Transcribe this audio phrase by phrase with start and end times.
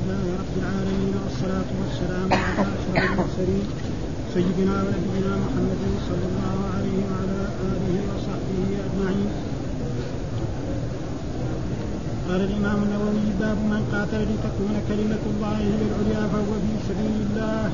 [0.00, 3.66] لله رب العالمين والصلاة والسلام على أشرف المرسلين
[4.34, 7.40] سيدنا ونبينا محمد صلى الله عليه وعلى
[7.72, 9.30] آله وصحبه أجمعين.
[12.28, 17.70] قال الإمام النووي باب من قاتل لتكون كلمة الله هي العليا فهو في سبيل الله.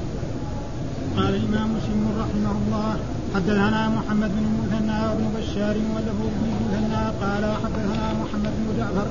[1.17, 2.91] قال الإمام مسلم رحمه الله
[3.35, 9.07] حدثنا محمد بن المثنى وابن بشار وله بن المثنى قال حدثنا محمد بن جعفر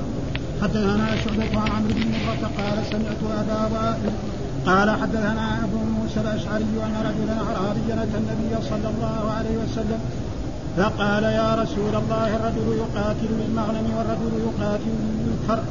[0.62, 4.12] حدثنا شعبة عن عمرو بن مرة قال سمعت أبا وائل
[4.66, 10.00] قال حدثنا أبو موسى الأشعري أن رجلا أعرابيا أتى النبي صلى الله عليه وسلم
[10.76, 14.96] فقال يا رسول الله الرجل يقاتل للمغنم والرجل يقاتل
[15.26, 15.62] للفر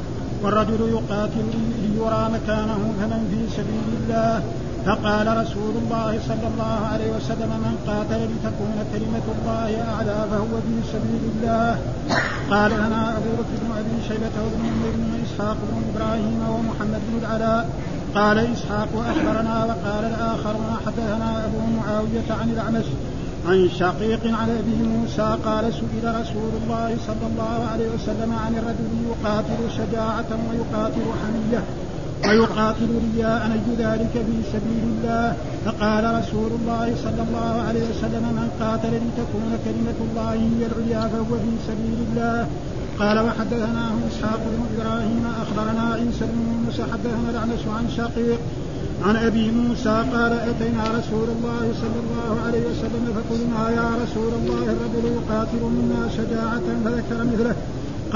[0.42, 1.46] والرجل يقاتل
[1.82, 4.42] ليرى مكانه فمن في سبيل الله.
[4.86, 10.74] فقال رسول الله صلى الله عليه وسلم من قاتل لتكون كلمة الله أعلى فهو في
[10.92, 11.78] سبيل الله.
[12.50, 14.64] قال لنا أبو بكر بن أبي شيبة وابن
[14.94, 17.70] بن إسحاق بن إبراهيم ومحمد بن العلاء.
[18.14, 22.84] قال إسحاق أخبرنا وقال الآخرون حدثنا أبو معاوية عن الأعمش
[23.48, 28.90] عن شقيق عن أبي موسى قال سئل رسول الله صلى الله عليه وسلم عن الرجل
[29.10, 31.62] يقاتل شجاعة ويقاتل حمية.
[32.24, 35.36] ويقاتل رياء أي ذلك في سبيل الله.
[35.64, 41.32] فقال رسول الله صلى الله عليه وسلم من قاتل لتكون كلمة الله هي العليا فهو
[41.44, 42.46] في سبيل الله.
[42.98, 48.40] قال وحدثناه إسحاق بن إبراهيم أخبرنا عيسى بن موسى حدثنا الاعمش عن شقيق
[49.04, 54.64] عن أبي موسى قال أتينا رسول الله صلى الله عليه وسلم فقلنا يا رسول الله
[54.74, 57.56] الرجل يقاتل منا شجاعة فذكر مثله.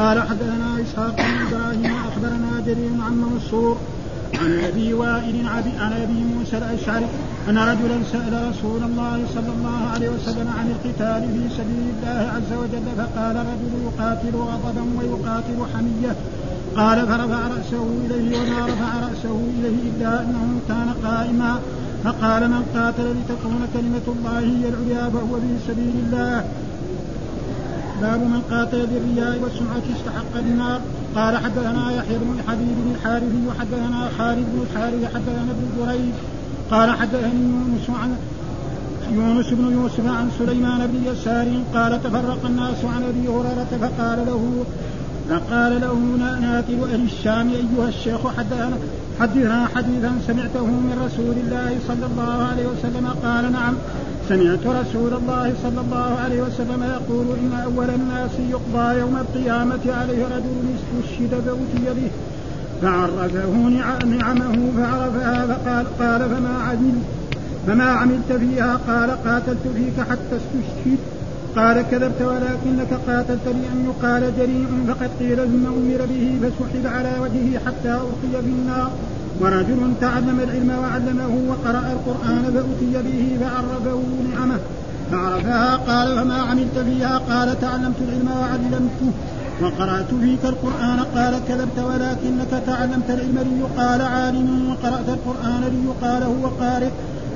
[0.00, 3.76] قال حدثنا إسحاق بن إبراهيم أخبرنا جرير عن منصور
[4.34, 5.46] عن أبي وائل
[5.78, 7.06] عن أبي موسى الأشعري
[7.48, 12.52] أن رجلا سأل رسول الله صلى الله عليه وسلم عن القتال في سبيل الله عز
[12.60, 16.16] وجل فقال الرجل يقاتل غضبا ويقاتل حمية.
[16.76, 21.60] قال فرفع رأسه إليه وما رفع رأسه إليه إلا أنه كان قائما.
[22.04, 26.44] فقال من قاتل لتكون كلمة الله هي العليا فهو في سبيل الله.
[28.02, 30.80] باب من قاتل بالرياء والسمعة استحق النار
[31.14, 36.14] قال حدثنا يحيى بن حبيب بن الحارثي وحدثنا خالد بن الحارث حدثنا ابن جريج
[36.70, 38.16] قال حدثني يونس عن
[39.12, 44.64] يونس بن يوسف عن سليمان بن يسار قال تفرق الناس عن أبي هريرة فقال له
[45.30, 45.94] فقال له
[46.40, 48.78] ناتل أهل الشام أيها الشيخ حدثنا
[49.20, 53.75] حدثنا حديثا سمعته من رسول الله صلى الله عليه وسلم قال نعم
[54.29, 60.25] سمعت رسول الله صلى الله عليه وسلم يقول إن أول الناس يقضى يوم القيامة عليه
[60.25, 62.11] رجل استشهد فأتي به.
[62.83, 63.53] فعرفه
[64.05, 67.05] نعمه فعرفها فقال قال فما عملت
[67.67, 70.98] فما عملت فيها؟ قال قاتلت فيك حتى استشهد
[71.56, 77.58] قال كذبت ولكنك قاتلت لأن يقال جريء فقد قيل ثم أمر به فسحب على وجهه
[77.66, 78.90] حتى ألقي في النار.
[79.40, 84.02] ورجل تعلم العلم وعلمه وقرأ القرآن فأتي به فعرفه
[84.34, 84.58] نعمه.
[85.10, 89.10] فعرفها قال فما عملت فيها؟ قال تعلمت العلم وعلمته
[89.62, 90.98] وقرأت فيك القرآن.
[91.16, 96.90] قال كذبت ولكنك تعلمت العلم ليقال عالم وقرأت القرآن ليقال هو قارئ.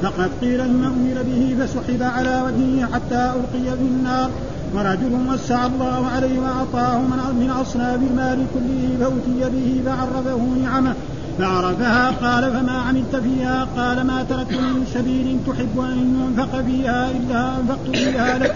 [0.04, 4.30] فقد قيل إن أمر به فسحب على وجهه حتى ألقي في النار.
[4.74, 6.98] ورجل وسع الله عليه وأعطاه
[7.32, 10.94] من أصناف المال كله فأتي به فعرفه نعمه.
[11.38, 17.56] فعرفها قال فما عملت فيها؟ قال ما تركت من سبيل تحب أن ينفق فيها إلا
[17.56, 18.54] أنفقت فيها لك.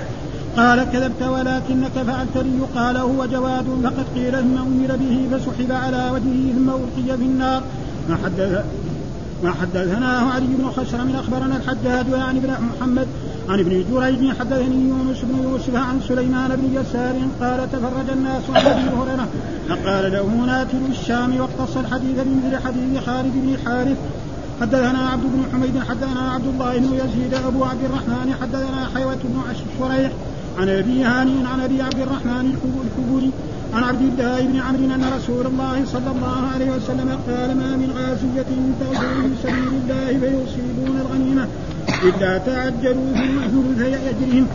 [0.56, 2.58] قال كذبت ولكنك فعلت لي.
[2.76, 3.66] قال هو جواد.
[3.84, 7.62] فقد قيل ثم أمر به فسحب على وجهه ثم ألقي في النار.
[8.08, 8.64] فحدث
[9.44, 13.08] وحدثناه علي بن خشرم أخبرنا الحجاج وعن ابن محمد
[13.48, 18.66] عن ابن جريج حدثني يونس بن يوسف عن سليمان بن يسار قال تفرج الناس عن
[18.66, 19.28] أبي هريرة
[19.68, 23.96] فقال له ناتل الشام واقتص الحديث بمثل حديث خالد بن الحارث
[24.60, 29.42] حدثنا عبد بن حميد حدثنا عبد الله بن يزيد أبو عبد الرحمن حدثنا حيوة بن
[29.78, 30.12] شريح
[30.58, 33.30] عن أبي هاني عن أبي عبد الرحمن الكبري
[33.74, 37.90] عن عبد الله بن عمرو أن رسول الله صلى الله عليه وسلم قال ما من
[37.96, 41.46] غازية تغزو في سبيل الله فيصيبون الغنيمة
[42.04, 44.46] إلا تعجلوا ثلث يجرهم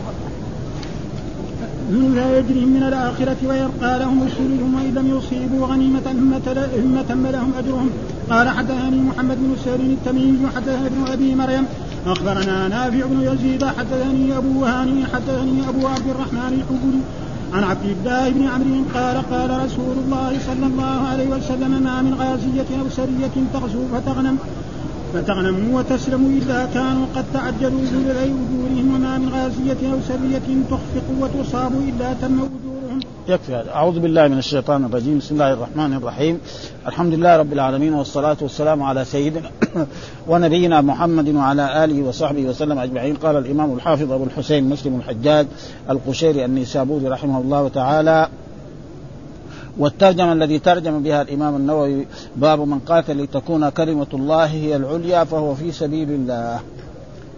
[1.90, 7.90] ثلث يجرهم من الآخرة ويبقى لهم رسلهم وإن لم يصيبوا غنيمة ثم تم لهم أجرهم.
[8.30, 11.64] قال حدثني محمد بن سالم التميمي حدثنا ابن أبي مريم.
[12.06, 17.00] أخبرنا نافع بن يزيد حدثني أبو هاني حدثني أبو عبد الرحمن الحبري
[17.54, 22.14] عن عبد الله بن عمرو قال قال رسول الله صلى الله عليه وسلم ما من
[22.14, 24.38] غازية أو سرية تغزو فتغنم
[25.14, 31.72] فتغنم وتسلم إلا كانوا قد تعجلوا بذل أجورهم وما من غازية أو سرية تخفق وتصاب
[31.88, 32.38] إلا تم
[33.28, 33.70] يكفي هذا.
[33.70, 35.18] أعوذ بالله من الشيطان الرجيم.
[35.18, 36.40] بسم الله الرحمن الرحيم.
[36.86, 39.50] الحمد لله رب العالمين والصلاة والسلام على سيدنا
[40.28, 43.16] ونبينا محمد وعلى آله وصحبه وسلم أجمعين.
[43.16, 45.46] قال الإمام الحافظ أبو الحسين مسلم الحجاج
[45.90, 48.28] القشيري النيسابوري رحمه الله تعالى
[49.78, 52.06] والترجمة الذي ترجم بها الإمام النووي
[52.36, 56.60] باب من قاتل لتكون كلمة الله هي العليا فهو في سبيل الله.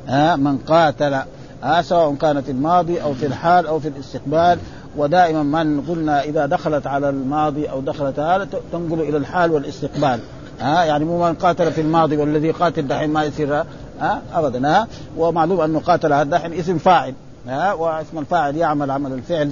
[0.08, 1.14] ها؟ من قاتل
[1.62, 4.58] ها؟ سواء كان في الماضي أو في الحال أو في الاستقبال
[4.96, 10.20] ودائما من قلنا إذا دخلت على الماضي أو دخلت هذا تنقل إلى الحال والاستقبال.
[10.60, 13.64] ها؟ يعني مو من قاتل في الماضي والذي قاتل دحين ما يصير
[14.00, 17.14] ها؟ ابدا ها؟ ومعلوم أنه قاتل هذا دحين اسم فاعل
[17.48, 19.50] ها؟ واسم الفاعل يعمل عمل الفعل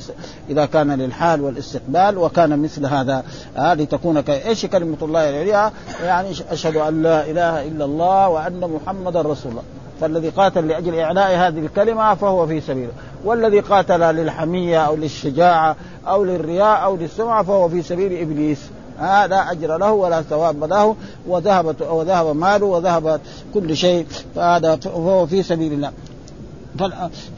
[0.50, 3.25] إذا كان للحال والاستقبال وكان مثل هذا
[3.56, 4.17] ها؟ لتكون.
[4.17, 5.73] إيش كلمة الله العليا؟
[6.05, 9.62] يعني أشهد أن لا إله إلا الله وأن محمدا رسول الله.
[10.00, 12.93] فالذي قاتل لأجل إعلاء هذه الكلمة فهو في سبيله.
[13.25, 15.76] والذي قاتل للحمية أو للشجاعة
[16.08, 18.58] أو للرياء أو للسمعة فهو في سبيل إبليس.
[19.00, 20.96] آه لا أجر له ولا ثواب له
[21.26, 23.20] وذهبت وذهب ماله وذهب
[23.55, 25.93] كل شيء فهذا فهو في سبيل الله.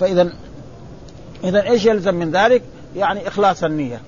[0.00, 0.28] فإذا
[1.44, 2.62] إذا إيش يلزم من ذلك؟
[2.96, 4.00] يعني إخلاص النية.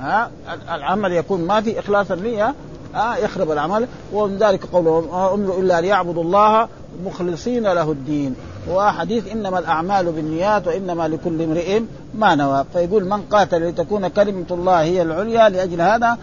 [0.00, 0.30] ها؟
[0.74, 2.54] العمل يكون ما في إخلاص النية
[2.94, 4.98] ها يخرب العمل ومن ذلك قوله
[5.34, 6.68] امروا إلا ليعبدوا الله
[7.04, 8.34] مخلصين له الدين.
[8.70, 11.80] وحديث إنما الأعمال بالنيات وإنما لكل امرئ
[12.14, 12.64] ما نوى.
[12.72, 16.18] فيقول من قاتل لتكون كلمة الله هي العليا لأجل هذا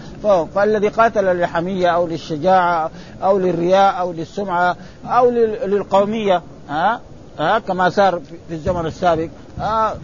[0.56, 2.92] فالذي قاتل للحمية أو للشجاعة
[3.24, 4.76] أو للرياء أو للسمعة
[5.06, 5.30] أو
[5.66, 7.00] للقومية ها
[7.40, 9.30] ها كما صار في الزمن السابق
[9.60, 9.98] ها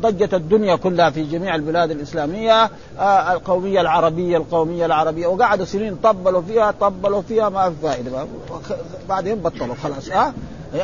[0.00, 6.42] ضجت الدنيا كلها في جميع البلاد الإسلامية ها القومية العربية القومية العربية وقعدوا سنين طبلوا
[6.42, 8.26] فيها طبلوا فيها ما في فائده
[9.08, 10.34] بعدين بطلوا خلاص ها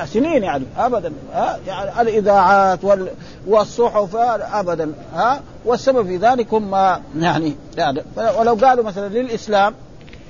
[0.05, 3.09] سنين يعني ابدا ها يعني الإذاعات وال
[3.47, 4.17] والصحف
[4.53, 6.73] ابدا ها والسبب في ذلك هم
[7.19, 8.03] يعني, يعني
[8.39, 9.75] ولو قالوا مثلا للإسلام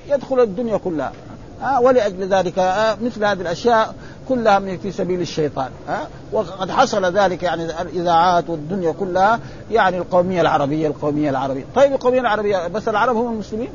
[0.09, 1.12] يدخل الدنيا كلها
[1.61, 2.59] ها ولأجل ذلك
[3.03, 3.94] مثل هذه الأشياء
[4.29, 9.41] كلها في سبيل الشيطان ها؟ وقد حصل ذلك يعني الإذاعات والدنيا كلها
[9.71, 11.65] يعني القومية العربية القومية العربية.
[11.75, 13.69] طيب القومية العربية بس العرب هم المسلمين؟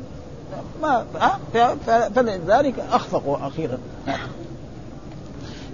[0.82, 1.04] ما
[2.14, 3.78] فلذلك أخفقوا أخيرا.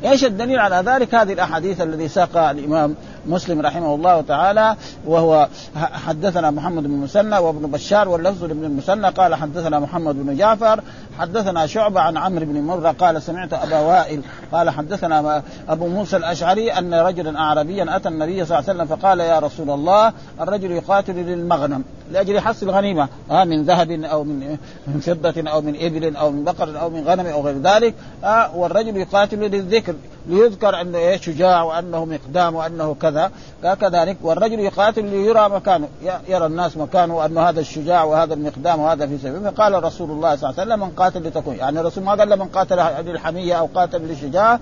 [0.05, 2.95] إيش الدليل على ذلك؟ هذه الأحاديث الذي ساقها الإمام
[3.29, 4.77] مسلم رحمه الله تعالى
[5.07, 10.81] وهو حدثنا محمد بن مسنى وابن بشار واللفظ لابن المسنى قال حدثنا محمد بن جعفر
[11.19, 16.73] حدثنا شعبة عن عمرو بن مرة قال سمعت أبا وائل قال حدثنا أبو موسى الأشعري
[16.73, 21.15] أن رجلا أعربيا أتى النبي صلى الله عليه وسلم فقال يا رسول الله الرجل يقاتل
[21.15, 24.57] للمغنم لأجل حص الغنيمة آه من ذهب أو من
[24.87, 27.95] من فضة أو من إبل أو من بقر أو من غنم أو غير ذلك
[28.25, 29.95] آه والرجل يقاتل للذكر.
[30.29, 33.31] ليذكر أنه إيه شجاع وأنه مقدام وأنه كذا.
[33.63, 35.89] كذلك والرجل يقاتل ليرى مكانه
[36.29, 40.51] يرى الناس مكانه وأنه هذا الشجاع وهذا المقدام وهذا في سبيل فقال رسول الله صلى
[40.51, 44.01] الله عليه وسلم من قاتل لتكون يعني الرسول ما قال من قاتل للحمية أو قاتل
[44.01, 44.59] للشجاع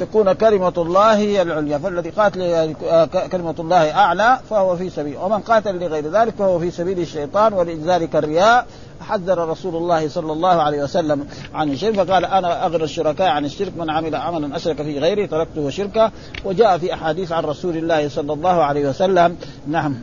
[0.00, 1.78] تكون كلمة الله هي العليا.
[1.78, 2.74] فالذي قاتل
[3.32, 8.16] كلمة الله أعلى فهو في سبيل ومن قاتل لغير ذلك فهو في سبيل الشيطان ولذلك
[8.16, 8.66] الرياء.
[9.04, 13.72] حذر رسول الله صلى الله عليه وسلم عن الشرك فقال أنا اغنى الشركاء عن الشرك
[13.76, 16.12] من عمل عملا أشرك في غيري تركته شركه
[16.44, 19.36] وجاء في أحاديث عن رسول الله صلى الله عليه وسلم
[19.66, 19.96] نعم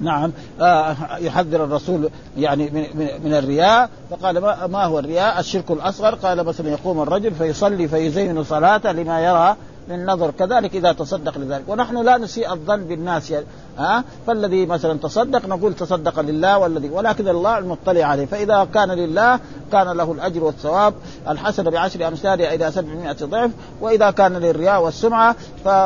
[0.00, 3.90] نعم آه يحذر الرسول يعني من, من, من الرياء.
[4.10, 6.14] فقال ما, ما هو الرياء؟ الشرك الأصغر.
[6.14, 9.56] قال مثلا يقوم الرجل فيصلي فيزين صلاته لما يرى
[9.88, 11.64] من نظر كذلك إذا تصدق لذلك.
[11.68, 13.30] ونحن لا نسيء الظن بالناس.
[13.30, 13.46] يعني
[13.78, 18.26] ها؟ فالذي مثلا تصدق نقول تصدق لله والذي ولكن الله المطلع عليه.
[18.26, 19.40] فإذا كان لله
[19.72, 20.94] كان له الأجر والثواب.
[21.28, 23.50] الحسن بعشر أمثالها إلى 700 ضعف.
[23.80, 25.36] وإذا كان للرياء والسمعة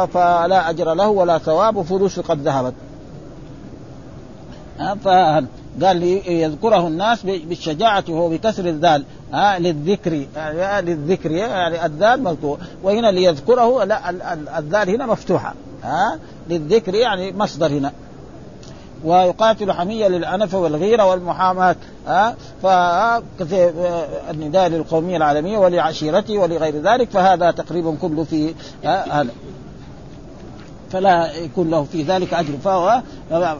[0.07, 1.77] فلا أجر له ولا ثواب.
[1.77, 2.75] وفلوسه قد ذهبت.
[5.05, 5.47] فقال
[5.79, 9.05] لي يذكره الناس بالشجاعة وهو بكسر الذال.
[9.33, 10.27] ها للذكر.
[10.37, 11.31] يعني للذكر.
[11.31, 12.59] يعني الذال مفتوح.
[12.83, 14.11] وهنا ليذكره لا
[14.59, 15.55] الذال هنا مفتوحة.
[15.83, 16.19] ها
[16.51, 17.93] للذكر يعني مصدر هنا.
[19.05, 21.77] ويقاتل حمية للأنف والغيرة والمحاماة.
[22.07, 28.55] ها فالنداء للقومية العالمية ولعشيرته ولغير ذلك فهذا تقريبا كله في
[28.85, 29.29] هذا.
[30.91, 32.53] فلا يكون له في ذلك أجر.
[32.65, 33.03] فهو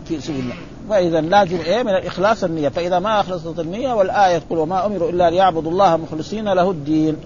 [0.09, 0.57] في سبيل الله.
[0.91, 2.69] فإذا لازم إيه من الإخلاص النية.
[2.69, 7.17] فإذا ما أخلصت النية والآية تقول وما امروا إلا ليعبدوا الله مخلصين له الدين.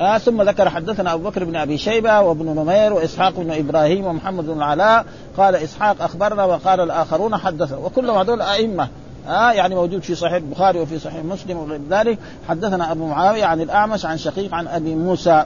[0.00, 4.46] آه ثم ذكر حدثنا أبو بكر بن أبي شيبة وابن نمير وإسحاق بن إبراهيم ومحمد
[4.46, 5.04] بن العلاء.
[5.36, 7.78] قال إسحاق أخبرنا وقال الآخرون حدثنا.
[7.78, 8.88] وكلهم هذول أئمة.
[9.28, 12.18] آه يعني موجود في صحيح البخاري وفي صحيح مسلم وغير ذلك.
[12.48, 15.44] حدثنا أبو معاوية عن الأعمش عن شقيق عن أبي موسى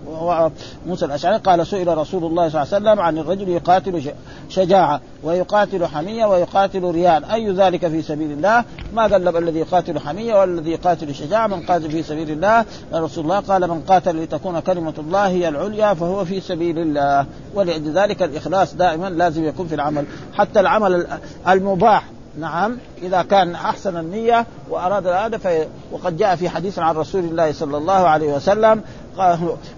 [0.86, 4.12] موسى الأشعري قال سئل رسول الله صلى الله عليه وسلم عن الرجل يقاتل
[4.48, 7.24] شجاعة ويقاتل حمية ويقاتل ريان.
[7.24, 11.90] أي ذلك في سبيل الله؟ ما قال الذي يقاتل حمية والذي يقاتل شجاعة؟ من قاتل
[11.90, 12.64] في سبيل الله.
[12.94, 17.26] رسول الله قال من قاتل لتكون كلمة الله هي العليا فهو في سبيل الله.
[17.54, 20.04] ولذلك الإخلاص دائما لازم يكون في العمل.
[20.34, 21.06] حتى العمل
[21.48, 22.04] المباح.
[22.36, 27.52] نعم إذا كان أحسن النية وأراد هذا في وقد جاء في حديث عن رسول الله
[27.52, 28.82] صلى الله عليه وسلم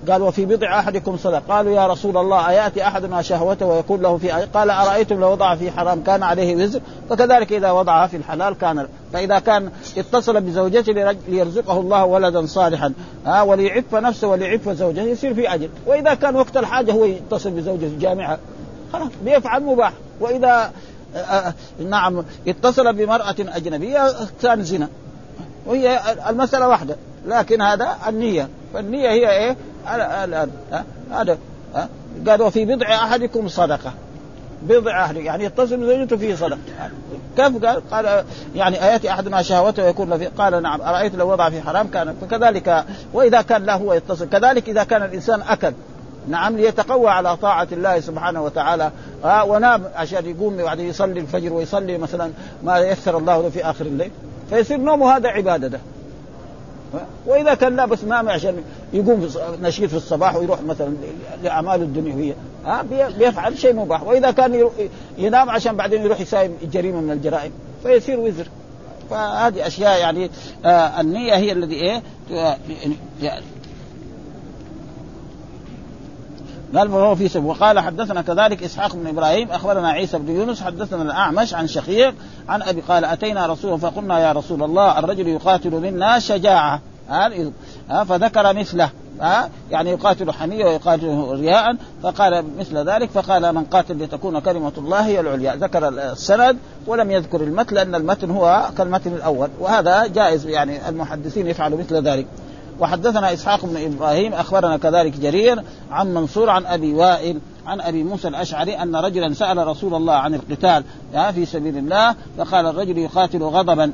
[0.09, 4.31] قال وفي بضع أحدكم صدق قالوا يا رسول الله أيأتي أحدنا شهوته ويكون له في
[4.31, 6.81] قال أرأيتم لو وضع في حرام كان عليه وزر؟
[7.11, 12.93] فكذلك إذا وضعها في الحلال كان فإذا كان اتصل بزوجته ليرزقه الله ولدا صالحا.
[13.27, 15.69] ها وليعف نفسه وليعف زوجته يصير في أجر.
[15.87, 18.39] وإذا كان وقت الحاجة هو يتصل بزوجته جامعة.
[18.93, 19.93] خلاص بيفعل مباح.
[20.21, 20.73] وإذا
[21.89, 24.13] نعم اتصل بامرأة أجنبية
[24.43, 24.89] كان زنا.
[25.67, 28.49] وهي المسألة واحدة لكن هذا النية.
[28.75, 29.57] فالنية هي إيه؟
[31.11, 31.39] هذا
[32.27, 33.93] قال وفي بضع أحدكم صدقة.
[34.63, 36.59] بضع أحد يعني يتصل بزوجته فيه صدقة.
[37.37, 38.25] كيف قال؟ قال
[38.55, 42.85] يعني آيأتي أحدنا شهوته ويكون له قال نعم أرأيت لو وضع في حرام كان فكذلك
[43.13, 45.73] وإذا كان لا هو يتصل كذلك إذا كان الإنسان أكل.
[46.29, 48.91] نعم ليتقوى على طاعة الله سبحانه وتعالى.
[49.25, 52.31] آه ونام عشان يقوم بعد يصلي الفجر ويصلي مثلا
[52.63, 54.11] ما يسر الله له في آخر الليل.
[54.51, 55.81] فيصير نومه هذا عبادة ده.
[57.27, 58.63] وإذا كان لا بس نام عشان
[58.93, 59.29] يقوم
[59.63, 60.95] نشيط في الصباح ويروح مثلا
[61.43, 62.35] لاعماله الدنيوية.
[62.67, 62.83] ها
[63.19, 64.03] بيفعل شيء مباح.
[64.03, 64.69] وإذا كان
[65.19, 67.53] ينام عشان بعدين يروح يساوي جريمه من الجرائم.
[67.83, 68.47] فيصير وزر.
[69.11, 70.31] فهذه أشياء يعني
[70.65, 72.03] آه النية هي الذي إيه
[73.23, 73.45] يعني
[76.77, 81.03] قال فهو في سبيل وقال حدثنا كذلك إسحاق بن إبراهيم أخبرنا عيسى بن يونس حدثنا
[81.03, 82.15] الأعمش عن شقيق
[82.49, 86.81] عن أبي قال أتينا رسولا فقلنا يا رسول الله الرجل يقاتل منا شجاعة.
[87.09, 87.31] ها
[88.05, 88.91] فذكر مثله.
[89.21, 95.07] ها يعني يقاتل حمية ويقاتل رياء فقال مثل ذلك فقال من قاتل لتكون كلمة الله
[95.07, 95.55] هي العليا.
[95.55, 101.79] ذكر السند ولم يذكر المتن لأن المتن هو كالمتن الأول وهذا جائز يعني المحدثين يفعلوا
[101.79, 102.27] مثل ذلك.
[102.81, 108.29] وحدثنا إسحاق بن إبراهيم أخبرنا كذلك جرير عن منصور عن أبي وائل عن أبي موسى
[108.29, 110.85] الأشعري أن رجلا سأل رسول الله عن القتال.
[111.13, 113.93] في سبيل الله فقال الرجل يقاتل غضبا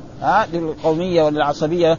[0.53, 1.97] للقومية وللعصبية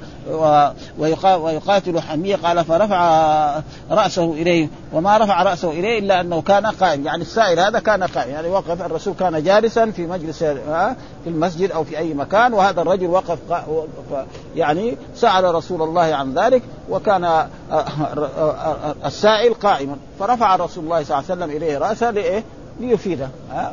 [0.98, 7.22] ويقاتل حمية قال فرفع رأسه إليه وما رفع رأسه إليه إلا أنه كان قائم يعني
[7.22, 10.94] السائل هذا كان قائم يعني وقف الرسول كان جالسا في مجلس في
[11.26, 13.38] المسجد أو في أي مكان وهذا الرجل وقف
[14.56, 17.48] يعني سأل رسول الله عن ذلك وكان
[19.04, 22.44] السائل قائما فرفع رسول الله صلى الله عليه وسلم إليه رأسه لإيه؟
[22.80, 23.28] ليفيده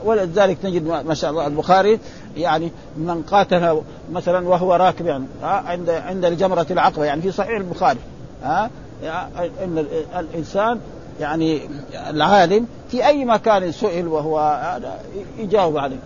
[0.06, 2.00] ولذلك نجد ما شاء الله البخاري
[2.38, 3.82] يعني من قاتل
[4.12, 8.00] مثلا وهو راكب يعني عند عند الجمرة العقبة يعني في صحيح البخاري
[8.44, 8.70] ها؟
[9.64, 9.86] إن
[10.20, 10.80] الإنسان
[11.20, 11.62] يعني
[12.10, 14.62] العالم في أي مكان سئل وهو
[15.38, 15.98] يجاوب عليه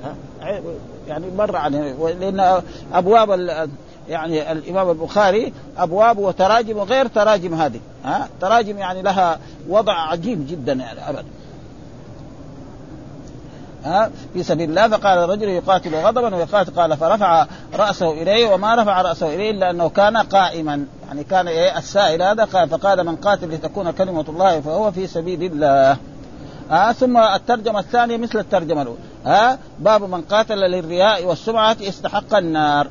[1.07, 2.61] يعني مر عليه لأن
[2.93, 3.29] أبواب
[4.09, 9.39] يعني الإمام البخاري أبواب وتراجم وغير تراجم هذه ها؟ تراجم يعني لها
[9.69, 11.25] وضع عجيب جدا يعني ابدا.
[13.85, 17.45] ها في سبيل الله فقال الرجل يقاتل غضبا ويقاتل قال فرفع
[17.75, 20.85] رأسه إليه وما رفع رأسه إليه إلا أنه كان قائما.
[21.07, 25.43] يعني كان إيه السائل هذا قال فقال من قاتل لتكون كلمة الله فهو في سبيل
[25.43, 25.97] الله.
[26.69, 28.99] ها ثم الترجمة الثانية مثل الترجمة الأولى.
[29.25, 32.87] ها باب من قاتل للرياء والسمعة استحق النار.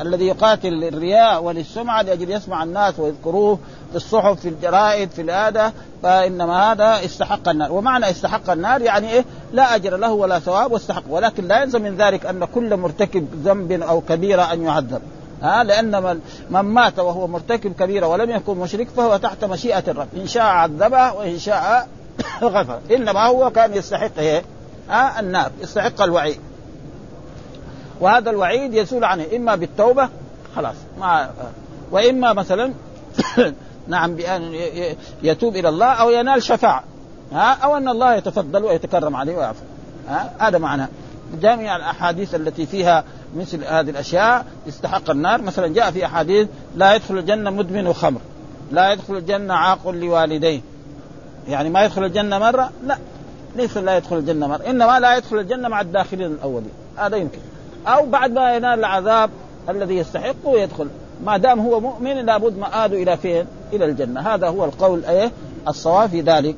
[0.00, 3.58] الذي يقاتل للرياء وللسمعة لأجل يسمع الناس ويذكروه
[3.90, 5.72] في الصحف في الجرائد في الآدة
[6.02, 7.72] فإنما هذا استحق النار.
[7.72, 11.02] ومعنى استحق النار يعني إيه؟ لا أجر له ولا ثواب واستحق.
[11.08, 15.02] ولكن لا يلزم من ذلك أن كل مرتكب ذنب أو كبيرة أن يعذب.
[15.42, 16.02] ها؟ لأن
[16.50, 20.08] من, مات وهو مرتكب كبيرة ولم يكن مشرك فهو تحت مشيئة الرب.
[20.16, 21.88] إن شاء عذبه وإن شاء
[22.42, 22.78] غفر.
[22.90, 24.42] إنما هو كان يستحق إيه؟
[24.90, 25.50] ها؟ النار.
[25.62, 26.40] يستحق الوعيد.
[28.02, 29.24] وهذا الوعيد يزول عنه.
[29.36, 30.08] إما بالتوبة
[30.56, 31.30] خلاص ما
[31.90, 32.72] وإما مثلا
[33.88, 34.54] نعم بأن
[35.22, 36.84] يتوب إلى الله أو ينال شفاعة.
[37.32, 39.64] ها أو أن الله يتفضل ويتكرم عليه ويعفو.
[40.08, 40.88] ها هذا معناه
[41.42, 43.04] جميع الأحاديث التي فيها
[43.36, 45.42] مثل هذه الأشياء يستحق النار.
[45.42, 48.20] مثلا جاء في أحاديث لا يدخل الجنة مدمن خمر
[48.72, 50.60] لا يدخل الجنة عاق لوالديه.
[51.48, 52.98] يعني ما يدخل الجنة مرة؟ لا
[53.56, 54.62] ليس لا يدخل الجنة مرة.
[54.66, 56.72] إنما لا يدخل الجنة مع الداخلين الأولين.
[56.96, 57.38] هذا يمكن.
[57.86, 59.30] أو بعد ما ينال العذاب
[59.68, 60.88] الذي يستحقه يدخل
[61.24, 65.30] ما دام هو مؤمن لابد مآده إلى فين؟ إلى الجنة، هذا هو القول إيه؟
[65.68, 66.56] الصواب في ذلك،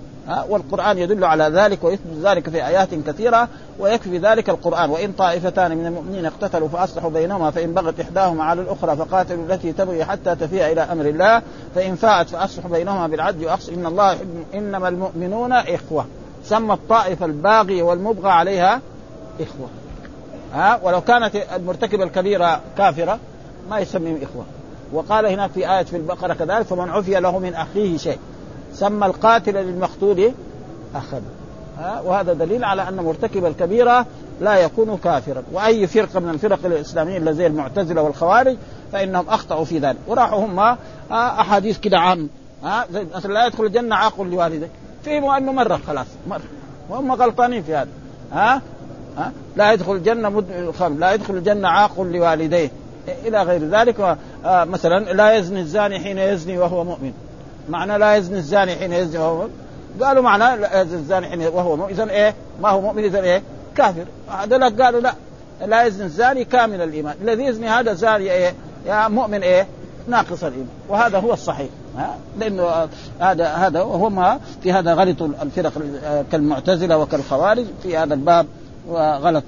[0.49, 4.91] والقرآن يدل على ذلك ويثبت ذلك في آيات كثيرة ويكفي ذلك القرآن.
[4.91, 10.05] وإن طائفتان من المؤمنين اقتتلوا فأصلحوا بينهما فإن بغت إحداهما على الأخرى فقاتلوا التي تبغي
[10.05, 11.43] حتى تفيء إلى أمر الله.
[11.75, 16.07] فإن فاءت فأصلحوا بينهما بالعدل وأقص إن الله يحب إنما المؤمنون إخوة.
[16.45, 18.81] سمى الطائفة الباغية والمبغى عليها
[19.41, 19.69] إخوة.
[20.55, 23.19] ها ولو كانت المرتكبة الكبيرة كافرة
[23.71, 24.45] ما يسميهم إخوة.
[24.93, 28.19] وقال هناك في آية في البقرة كذلك فمن عفي له من أخيه شيء.
[28.73, 30.33] سمى القاتل للمقتول
[30.95, 31.23] أخا.
[31.79, 34.07] ها وهذا دليل على أن مرتكب الكبيرة
[34.41, 35.43] لا يكون كافرا.
[35.53, 38.57] وأي فرقة من الفرق الإسلامية زي المعتزلة والخوارج
[38.93, 39.99] فإنهم أخطأوا في ذلك.
[40.07, 40.77] وراحوا هم
[41.13, 42.29] أحاديث كده عام.
[42.65, 44.69] ها مثلا لا يدخل الجنة عاقل لوالديه
[45.05, 46.43] فهموا أنه مرة خلاص مرة.
[46.91, 47.89] وهم غلطانين في هذا.
[48.33, 48.63] ها
[49.57, 50.73] لا يدخل الجنة مد...
[50.99, 52.71] لا يدخل الجنة عاقل لوالديه.
[53.27, 54.01] إلى غير ذلك
[54.45, 57.13] آه مثلا لا يزني الزاني حين يزني وهو مؤمن.
[57.69, 59.51] معنى لا يزني الزاني حين يزني وهو مؤمن؟
[60.01, 61.91] قالوا معنى لا يزني الزاني حين وهو مؤمن.
[61.91, 63.43] اذا إيه؟ ما هو مؤمن؟ اذا إيه؟
[63.77, 64.05] كافر.
[64.29, 65.15] هذول قالوا لا
[65.67, 67.15] لا يزني الزاني كامل الإيمان.
[67.23, 68.55] الذي يزني هذا زاني إيه؟
[68.87, 69.67] يا مؤمن إيه؟
[70.09, 70.69] ناقص الإيمان.
[70.89, 72.89] وهذا هو الصحيح ها؟ لأنه
[73.21, 75.73] هذا هذا وهم في هذا غلط الفرق
[76.33, 78.47] كالمعتزلة وكالخوارج في هذا الباب.
[78.93, 79.45] غلط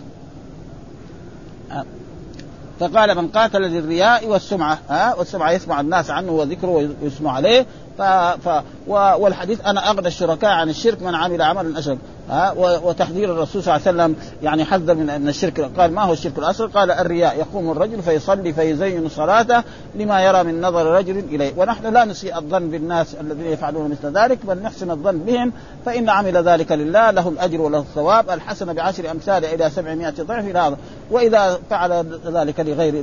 [2.80, 7.66] فقال من قاتل للرياء والسمعة ها؟ والسمعة يسمع الناس عنه وذكره ويسمع عليه
[7.98, 8.02] ف...
[8.02, 8.62] ف...
[8.88, 11.98] والحديث أنا أغنى الشركاء عن الشرك من عمل عملا أشرك.
[12.30, 16.12] ها وتحذير الرسول صلى الله عليه وسلم يعني حذر من أن الشرك قال ما هو
[16.12, 19.62] الشرك الأصغر؟ قال الرياء يقوم الرجل فيصلي فيزين صلاته
[19.95, 21.52] لما يرى من نظر رجل إليه.
[21.56, 25.52] ونحن لا نسيء الظن بالناس الذين يفعلون مثل ذلك بل نحسن الظن بهم
[25.85, 28.30] فإن عمل ذلك لله له الأجر وله الثواب.
[28.30, 30.76] الحسنة بعشر امثالها إلى 700 ضعف إلى هذا.
[31.11, 32.95] وإذا فعل ذلك لغير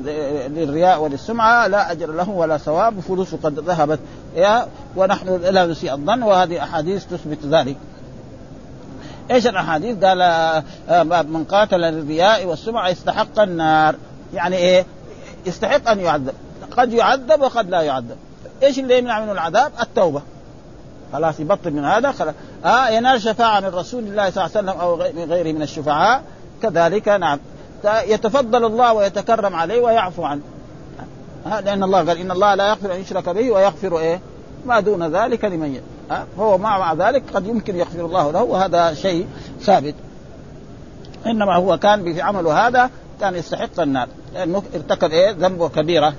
[0.48, 4.00] للرياء وللسمعة لا أجر له ولا ثواب فلوسه قد ذهبت.
[4.96, 7.78] ونحن لا نسيء الظن وهذه أحاديث تثبت ذلك.
[9.32, 10.64] إيش الأحاديث؟ قال
[11.28, 13.96] من قاتل للرياء والسمعه يستحق النار
[14.34, 14.86] يعني إيه؟
[15.46, 16.34] يستحق أن يعذب
[16.78, 18.18] قد يعذب وقد لا يعذب
[18.64, 20.22] إيش اللي يمنع منه العذاب؟ التوبة
[21.14, 22.34] خلاص يبطل من هذا خلاص
[22.66, 26.24] آه ينال شفاعة من رسول الله صلى الله عليه وسلم أو من غيره من الشفعاء
[26.62, 27.40] كذلك نعم
[27.86, 30.42] يتفضل الله ويتكرم عليه ويعفو عنه
[31.48, 34.22] آه لأن الله قال إن الله لا يغفر أن يشرك به ويغفر إيه؟
[34.66, 35.93] ما دون ذلك لمن أه؟
[36.40, 39.28] هو مع ذلك قد يمكن يغفر الله له وهذا شيء
[39.62, 39.96] ثابت.
[41.26, 42.90] إنما هو كان في عمله هذا
[43.22, 46.14] كان يستحق النار لأنه ارتكب إيه؟ ذنبه كبيرة.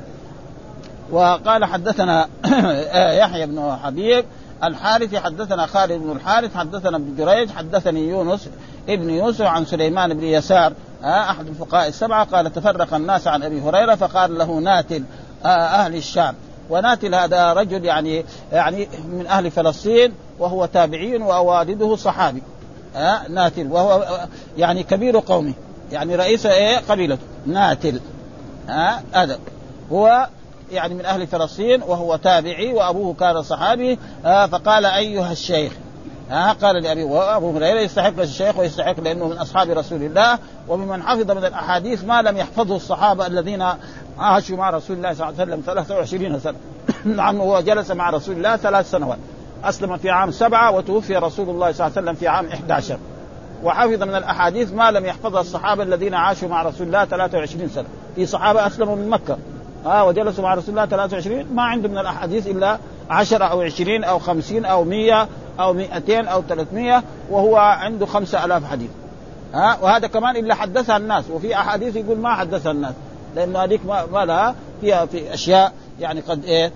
[1.11, 2.29] وقال حدثنا
[3.23, 4.25] يحيى بن حبيب
[4.65, 8.49] الحارث حدثنا خالد بن الحارث حدثنا ابن جريج حدثني يونس
[8.89, 10.73] ابن يوسف عن سليمان بن يسار
[11.05, 15.05] أحد الفقهاء السبعة قال تفرق الناس عن أبي هريرة فقال له ناتل
[15.45, 16.35] أهل الشام.
[16.71, 22.43] وناتل هذا رجل يعني يعني من أهل فلسطين وهو تابعي ووالده صحابي.
[22.95, 23.73] ها ناتل.
[23.73, 24.19] وهو
[24.57, 25.53] يعني كبير قومه.
[25.93, 27.23] يعني رئيس إيه؟ قبيلته.
[27.47, 28.01] ناتل.
[28.69, 29.39] ها هذا.
[29.93, 30.29] هو
[30.73, 33.99] يعني من أهل فلسطين وهو تابعي وأبوه كان صحابي.
[34.23, 35.73] فقال أيها الشيخ.
[36.31, 41.31] ها قال لأبي وأبو هريرة يستحق الشيخ ويستحق لأنه من أصحاب رسول الله وممن حفظ
[41.31, 43.65] من الأحاديث ما لم يحفظه الصحابة الذين
[44.19, 46.57] عاشوا مع رسول الله صلى الله عليه وسلم 23 سنة.
[47.17, 49.19] نعم هو جلس مع رسول الله ثلاث سنوات.
[49.65, 52.99] أسلم في عام سبعة وتوفي رسول الله صلى الله عليه وسلم في عام 11
[53.63, 57.87] وحفظ من الأحاديث ما لم يحفظها الصحابة الذين عاشوا مع رسول الله 23 سنة.
[58.15, 59.37] في صحابة أسلموا من مكة.
[59.87, 62.79] آه وجلسوا مع رسول الله 23 ما عنده من الأحاديث إلا
[63.11, 65.29] 10 أو 20 أو 50 أو 100
[65.61, 68.91] أو 200 أو 300 وهو عنده 5000 حديث.
[69.55, 71.25] ها آه وهذا كمان إلا حدثها الناس.
[71.31, 72.95] وفي أحاديث يقول ما حدثها الناس.
[73.37, 76.73] لأنه هذيك ما لها فيها في أشياء يعني قد إيه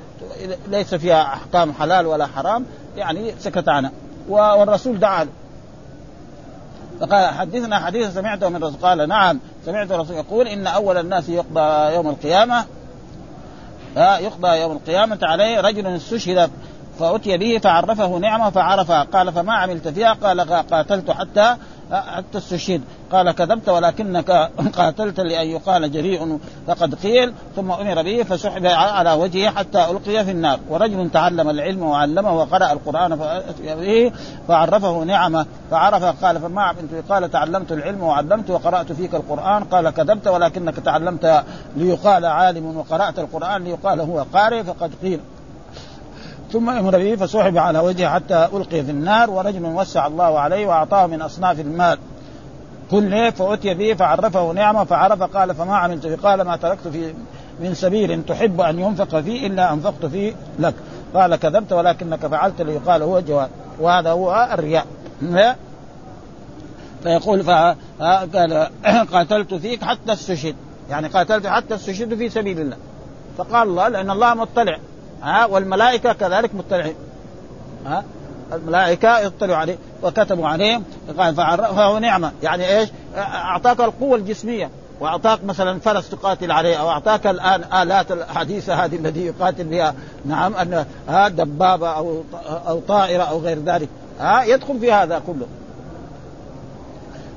[0.68, 2.64] ليس فيها أحكام حلال ولا حرام
[2.96, 3.92] يعني سكت عنها.
[4.28, 5.28] والرسول دعا.
[7.00, 11.94] فقال حدثنا حديث سمعته من الرسول قال نعم سمعت الرسول يقول إن أول الناس يقضى
[11.94, 12.64] يوم القيامة
[13.96, 16.50] يقضى يوم القيامة عليه رجل استشهد
[16.98, 19.02] فأتي به فعرفه نعمة فعرفها.
[19.02, 20.40] قال فما عملت فيها؟ قال
[20.70, 21.56] قاتلت حتى
[21.92, 24.30] حتى استشهد قال كذبت ولكنك
[24.76, 26.38] قاتلت لأن يقال جريء.
[26.66, 30.60] فقد قيل ثم أمر به فسحب على وجهه حتى ألقي في النار.
[30.68, 33.16] ورجل تعلم العلم وعلمه وقرأ القرآن
[33.60, 34.12] به
[34.48, 35.46] فعرفه نعمة.
[35.70, 39.64] فعرف قال فما عملت؟ قال تعلمت العلم وعلمت وقرأت فيك القرآن.
[39.64, 41.44] قال كذبت ولكنك تعلمت
[41.76, 44.62] ليقال عالم وقرأت القرآن ليقال هو قارئ.
[44.62, 45.20] فقد قيل
[46.52, 51.06] ثم أمر به فسحب على وجهه حتى ألقي في النار ورجل وسع الله عليه وأعطاه
[51.06, 51.98] من أصناف المال.
[52.90, 57.14] كله فأتي به فعرفه نعمه فعرف قال فما عملت قال ما تركت في
[57.60, 60.74] من سبيل تحب أن ينفق فيه إلا أنفقت فيه لك.
[61.14, 63.50] قال كذبت ولكنك فعلت ليقال هو جواد.
[63.80, 64.86] وهذا هو الرياء.
[67.02, 67.42] فيقول
[68.34, 68.68] قال
[69.12, 70.54] قاتلت فيك حتى استشهد.
[70.90, 72.76] يعني قاتلت حتى استشهد في سبيل الله.
[73.38, 74.78] فقال الله لأن الله مطلع.
[75.22, 76.94] ها والملائكة كذلك مطلعين.
[77.86, 78.04] ها
[78.52, 80.80] الملائكة يطلعوا عليه وكتبوا عليه
[81.16, 82.32] فهو نعمة.
[82.42, 84.70] يعني إيش؟ أعطاك القوة الجسمية.
[85.00, 89.94] وأعطاك مثلا فرس تقاتل عليه أو أعطاك الآن آلات الحديثة هذه التي يقاتل بها.
[90.24, 90.84] نعم أن
[91.36, 92.22] دبابة أو
[92.68, 93.88] أو طائرة أو غير ذلك.
[94.20, 95.46] ها يدخل في هذا كله.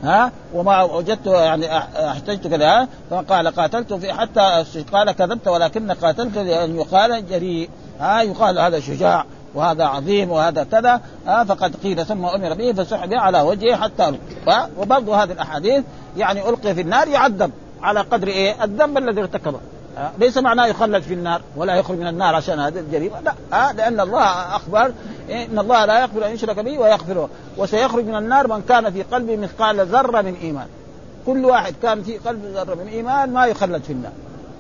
[0.04, 1.78] ها؟ وما وجدت يعني
[2.10, 8.60] أحتجت كذا فقال قاتلت في حتى قال كذبت ولكن قاتلت لأن يقال جريء ها؟ يقال
[8.60, 13.76] هذا شجاع وهذا عظيم وهذا كذا ها؟ فقد قيل ثم أمر به فسحب على وجهه
[13.76, 14.14] حتى
[14.78, 15.84] وبرضه هذه الأحاديث
[16.18, 19.60] يعني ألقي في النار يعذب على قدر إيه؟ الذنب الذي ارتكبه.
[20.20, 23.20] ليس معناه يخلد في النار ولا يخرج من النار عشان هذه الجريمة.
[23.22, 23.34] لا.
[23.54, 24.94] آه لأن الله أخبر
[25.30, 27.30] إن الله لا يغفر أن يشرك به ويغفره.
[27.58, 30.68] وسيخرج من النار من كان في قلبه مثقال ذرة من إيمان.
[31.26, 34.12] كل واحد كان في قلبه ذرة من إيمان ما يخلد في النار.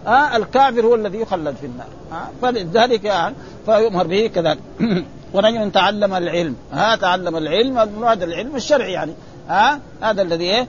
[0.07, 1.87] آه الكافر هو الذي يخلد في النار.
[2.11, 4.59] آه فلذلك يعني فيؤمر به كذلك.
[5.33, 6.55] ورجل تعلم العلم.
[6.73, 9.13] ها تعلم العلم المراد العلم الشرعي يعني.
[9.49, 10.67] ها هذا الذي إيه؟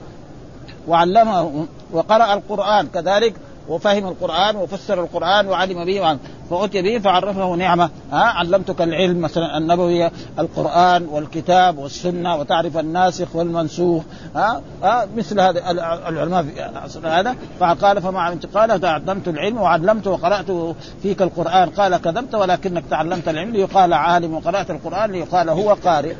[0.87, 1.65] وعلمه.
[1.91, 3.33] وقرأ القرآن كذلك.
[3.69, 6.17] وفهم القرآن وفسر القرآن وعلم به
[6.49, 7.89] فأتي به فعرفه نعمة.
[8.11, 9.21] ها علمتك العلم.
[9.21, 12.35] مثلا النبوي القرآن والكتاب والسنة.
[12.35, 14.03] وتعرف الناسخ والمنسوخ.
[14.35, 15.71] ها, ها مثل هذا
[16.09, 17.35] العلماء في هذا.
[17.59, 18.57] فقال فما علمت.
[18.57, 21.69] قال تعلمت العلم وعلمت وقرأت فيك القرآن.
[21.69, 23.51] قال كذبت ولكنك تعلمت العلم.
[23.51, 26.13] ليقال عالم وقرأت القرآن ليقال هو قارئ.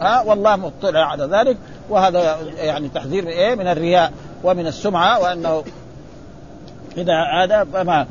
[0.00, 1.56] ها والله مطلع على ذلك.
[1.90, 4.12] وهذا يعني تحذير إيه من الرياء
[4.44, 5.64] ومن السمعة وأنه
[6.98, 8.06] إذا هذا فما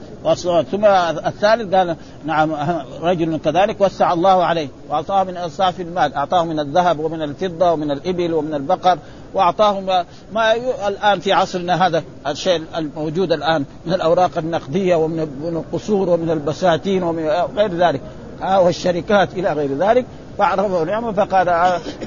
[0.71, 0.85] ثم
[1.25, 1.95] الثالث قال
[2.25, 2.53] نعم
[3.01, 7.91] رجل كذلك وسع الله عليه وأعطاه من اصاف المال أعطاه من الذهب ومن الفضة ومن
[7.91, 8.97] الإبل ومن البقر
[9.33, 10.53] وأعطاه ما, ما
[10.87, 17.27] الآن في عصرنا هذا الشيء الموجود الآن من الأوراق النقدية ومن القصور ومن البساتين ومن
[17.57, 18.01] غير ذلك.
[18.41, 20.05] والشركات إلى غير ذلك.
[20.37, 21.47] فعرفه نعمه فقال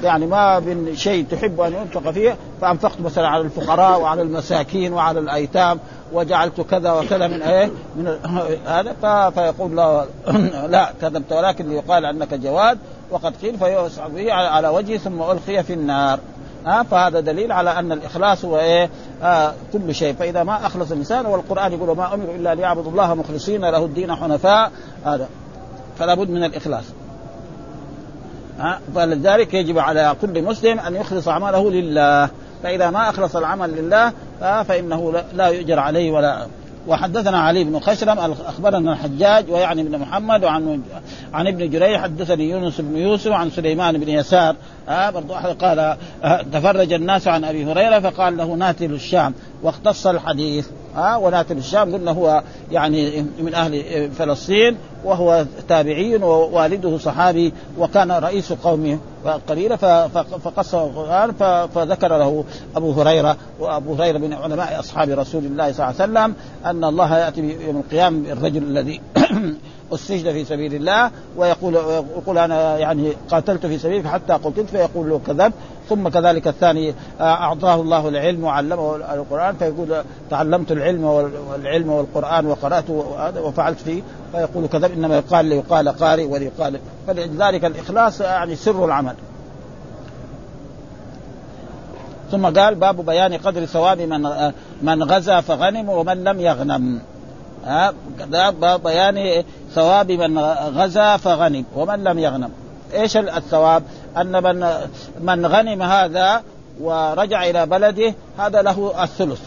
[0.03, 5.19] يعني ما من شيء تحب أن ينفق فيه فأنفقت مثلا على الفقراء وعلى المساكين وعلى
[5.19, 5.79] الأيتام
[6.13, 8.07] وجعلت كذا وكذا من إيه؟ من
[8.65, 10.05] هذا فيقول لا
[10.75, 12.77] لا كذبت ولكن ليقال أنك جواد
[13.11, 16.19] وقد قيل فيسعى به على وجهه ثم ألقي في النار.
[16.65, 18.89] ها فهذا دليل على أن الإخلاص هو إيه؟
[19.23, 20.13] آه كل شيء.
[20.13, 24.71] فإذا ما أخلص الإنسان والقرآن يقول ما أمروا إلا ليعبدوا الله مخلصين له الدين حنفاء
[25.05, 25.29] هذا.
[25.99, 26.83] فلا بد من الإخلاص.
[28.95, 32.29] فلذلك يجب على كل مسلم أن يخلص عمله لله.
[32.63, 34.13] فإذا ما أخلص العمل لله
[34.63, 36.45] فإنه لا يؤجر عليه ولا
[36.87, 40.81] وحدثنا علي بن خشرم أخبرنا الحجاج ويعني بن محمد وعن
[41.33, 44.55] عن ابن جريح حدثني يونس بن يوسف عن سليمان بن يسار
[44.89, 45.79] آه برضو قال
[46.23, 49.33] آه تفرج الناس عن أبي هريرة فقال له ناتل الشام.
[49.63, 50.67] واختص الحديث.
[50.95, 58.53] آه وناتل الشام قلنا هو يعني من أهل فلسطين وهو تابعي ووالده صحابي وكان رئيس
[58.53, 58.99] قومه
[59.47, 59.75] قليلا
[60.43, 61.31] فقصه القرآن
[61.67, 62.43] فذكر له
[62.75, 67.17] أبو هريرة وأبو هريرة من علماء أصحاب رسول الله صلى الله عليه وسلم أن الله
[67.17, 69.01] يأتي يوم القيامة بالرجل الذي
[69.93, 71.75] السجن في سبيل الله ويقول
[72.17, 75.53] يقول أنا يعني قاتلت في سبيلك حتى قتلت فيقول له كذب.
[75.89, 82.89] ثم كذلك الثاني آه، أعطاه الله العلم وعلمه القرآن فيقول تعلمت العلم والعلم والقرآن وقرأت
[83.37, 84.01] وفعلت فيه
[84.31, 84.91] فيقول كذب.
[84.91, 86.79] إنما يقال ليقال قارئ وليقال.
[87.07, 89.15] فلذلك الإخلاص يعني سر العمل.
[92.31, 97.01] ثم قال باب بيان قدر ثواب من آه، من غزا فغنم ومن لم يغنم.
[97.65, 97.93] ها؟
[98.77, 99.43] بيان
[99.73, 100.39] ثواب من
[100.77, 102.49] غزا فغنم ومن لم يغنم.
[102.93, 103.83] إيش الثواب؟
[104.17, 104.73] أن من
[105.21, 106.43] من غنم هذا
[106.81, 109.41] ورجع إلى بلده هذا له الثلث.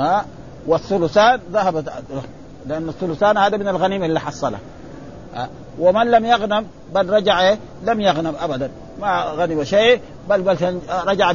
[0.00, 0.24] ها؟
[0.66, 1.92] والثلثان ذهبت
[2.66, 4.60] لأن الثلثان هذا من الغنيمة اللي حصلها
[5.78, 8.70] ومن لم يغنم بل رجع إيه؟ لم يغنم ابدا.
[9.00, 11.32] ما غنم شيء بل بل رجع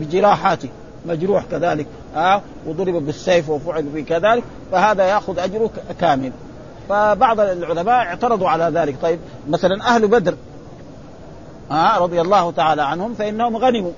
[0.00, 0.68] بجراحاته.
[1.08, 6.32] مجروح كذلك ها وضرب بالسيف وفعل به كذلك فهذا يأخذ أجره كامل.
[6.88, 8.96] فبعض العلماء اعترضوا على ذلك.
[9.02, 9.18] طيب
[9.48, 10.34] مثلا أهل بدر
[11.70, 13.92] ها رضي الله تعالى عنهم فإنهم غنموا.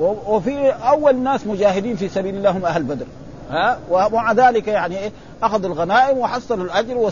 [0.00, 3.06] وفي أول ناس مجاهدين في سبيل الله هم أهل بدر
[3.50, 7.10] ها ومع ذلك يعني إيه؟ أخذ الغنائم وحصلوا الأجر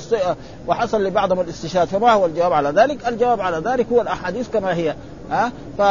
[0.67, 4.95] وحصل لبعضهم الاستشهاد فما هو الجواب على ذلك؟ الجواب على ذلك هو الأحاديث كما هي
[5.31, 5.83] ها؟ ف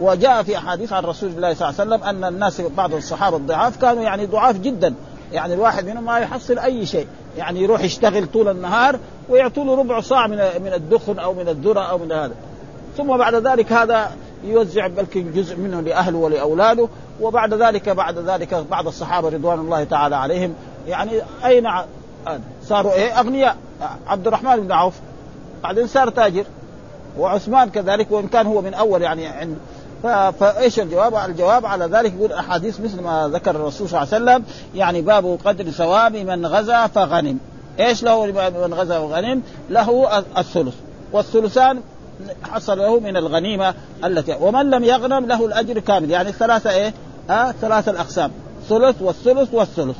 [0.00, 3.76] وجاء في أحاديث عن رسول الله صلى الله عليه وسلم أن الناس بعض الصحابة الضعاف
[3.76, 4.94] كانوا يعني ضعاف جدا.
[5.32, 7.06] يعني الواحد منهم ما يحصل أي شيء.
[7.38, 11.80] يعني يروح يشتغل طول النهار ويعطوا له ربع صاع من من الدخن أو من الذرة
[11.80, 12.34] أو من هذا.
[12.96, 14.10] ثم بعد ذلك هذا
[14.44, 16.88] يوزع بلكي جزء منه لأهله ولأولاده
[17.20, 20.54] وبعد ذلك بعد ذلك بعض الصحابة رضوان الله تعالى عليهم
[20.90, 21.10] يعني
[21.44, 21.68] أين
[22.64, 23.56] صاروا إيه أغنياء
[24.06, 24.94] عبد الرحمن بن عوف
[25.62, 26.44] بعدين صار تاجر
[27.18, 29.56] وعثمان كذلك وإن كان هو من أول يعني عند
[30.40, 34.44] فإيش الجواب؟ الجواب على ذلك يقول أحاديث مثل ما ذكر الرسول صلى الله عليه وسلم
[34.74, 37.38] يعني باب قدر ثواب من غزا فغنم.
[37.80, 38.26] إيش له
[38.66, 40.74] من غزا وغنم؟ له الثلث
[41.12, 41.80] والثلثان
[42.42, 43.74] حصل له من الغنيمة
[44.04, 46.94] التي ومن لم يغنم له الأجر كامل يعني ثلاثة إيه؟
[47.30, 48.30] ها ثلاثة الأقسام
[48.68, 49.96] ثلث والثلث والثلث.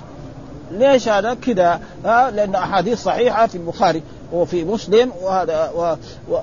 [0.70, 4.02] ليش هذا كذا؟ ها لأن أحاديث صحيحة في البخاري
[4.32, 5.96] وفي مسلم وهذا و...
[6.34, 6.38] و...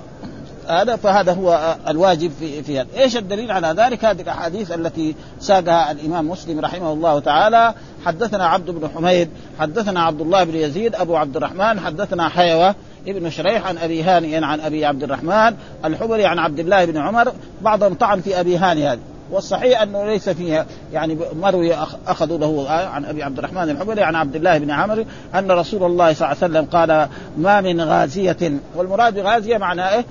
[0.68, 5.90] هذا فهذا هو الواجب في في هذا، إيش الدليل على ذلك؟ هذه الأحاديث التي ساقها
[5.90, 9.28] الإمام مسلم رحمه الله تعالى، حدثنا عبد بن حميد،
[9.60, 12.74] حدثنا عبد الله بن يزيد أبو عبد الرحمن، حدثنا حيوة
[13.06, 17.32] ابن شريح عن أبي هانئ عن أبي عبد الرحمن الحبري عن عبد الله بن عمر،
[17.62, 18.98] بعضهم طعن في أبي هانئ هذه،
[19.30, 21.74] والصحيح أنه ليس فيها يعني مروي
[22.06, 26.12] أخذوا له عن أبي عبد الرحمن الحبري عن عبد الله بن عمرو أن رسول الله
[26.12, 30.04] صلى الله عليه وسلم قال ما من غازيه والمراد بغازية معناه إيه؟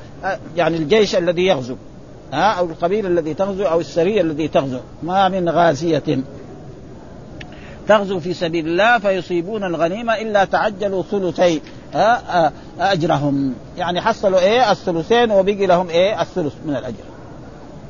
[0.56, 1.75] يعني الجيش الذي يغزو
[2.34, 4.80] ها أو القبيله الذي تغزو أو السريه الذي تغزو.
[5.03, 6.03] ما من غازيه؟
[7.88, 11.62] تغزو في سبيل الله فيصيبون الغنيمة إلا تعجلوا ثلثي
[12.80, 13.53] أجرهم.
[13.77, 17.16] يعني حصلوا إيه؟ الثلثين وبقي لهم إيه؟ الثلث من الأجر.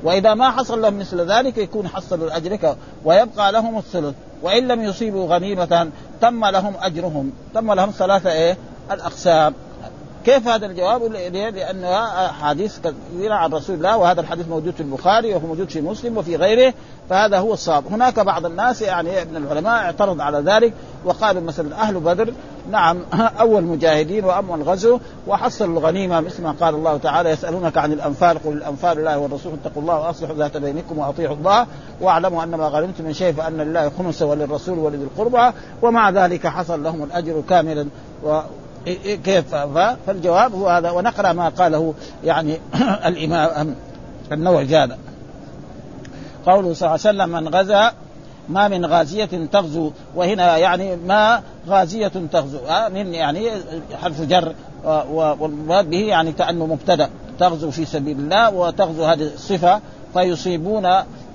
[0.03, 4.15] وإذا ما حصل لهم مثل ذلك يكون حصلوا الأجر ويبقى لهم الثلث.
[4.41, 5.89] وإن لم يصيبوا غنيمة
[6.21, 7.31] تم لهم أجرهم.
[7.53, 8.57] تم لهم ثلاثة إيه؟
[8.91, 9.53] الأقسام.
[10.27, 11.85] كيف هذا الجواب؟ لأن
[12.41, 16.35] حديث كثيرة عن رسول الله وهذا الحديث موجود في البخاري وهو موجود في مسلم وفي
[16.35, 16.73] غيره
[17.09, 20.73] فهذا هو الصواب، هناك بعض الناس يعني من العلماء اعترض على ذلك
[21.05, 22.33] وقالوا مثلا أهل بدر
[22.71, 22.97] نعم
[23.39, 28.53] أول مجاهدين وأما الغزو وحصلوا الغنيمة مثل ما قال الله تعالى يسألونك عن الأنفال قل
[28.53, 31.67] الأنفال لله والرسول اتقوا الله وأصلحوا ذات بينكم وأطيعوا الله
[32.01, 36.83] واعلموا أن ما غنمتم من شيء فأن لله خمسه وللرسول ولذي القربى ومع ذلك حصل
[36.83, 37.87] لهم الأجر كاملا
[38.23, 38.39] و
[39.23, 39.55] كيف؟
[40.07, 42.57] فالجواب هو هذا ونقرأ ما قاله يعني
[43.09, 43.75] الإمام
[44.31, 44.97] النووي هذا
[46.45, 47.91] قوله صلى الله عليه وسلم من غزا
[48.49, 49.91] ما من غازية تغزو.
[50.15, 52.59] وهنا يعني ما غازية تغزو.
[52.89, 53.51] من يعني
[54.01, 54.53] حرف جر
[55.39, 57.09] والمراد به يعني كأنه مبتدأ.
[57.39, 59.81] تغزو في سبيل الله وتغزو هذه الصفة
[60.13, 60.87] فيصيبون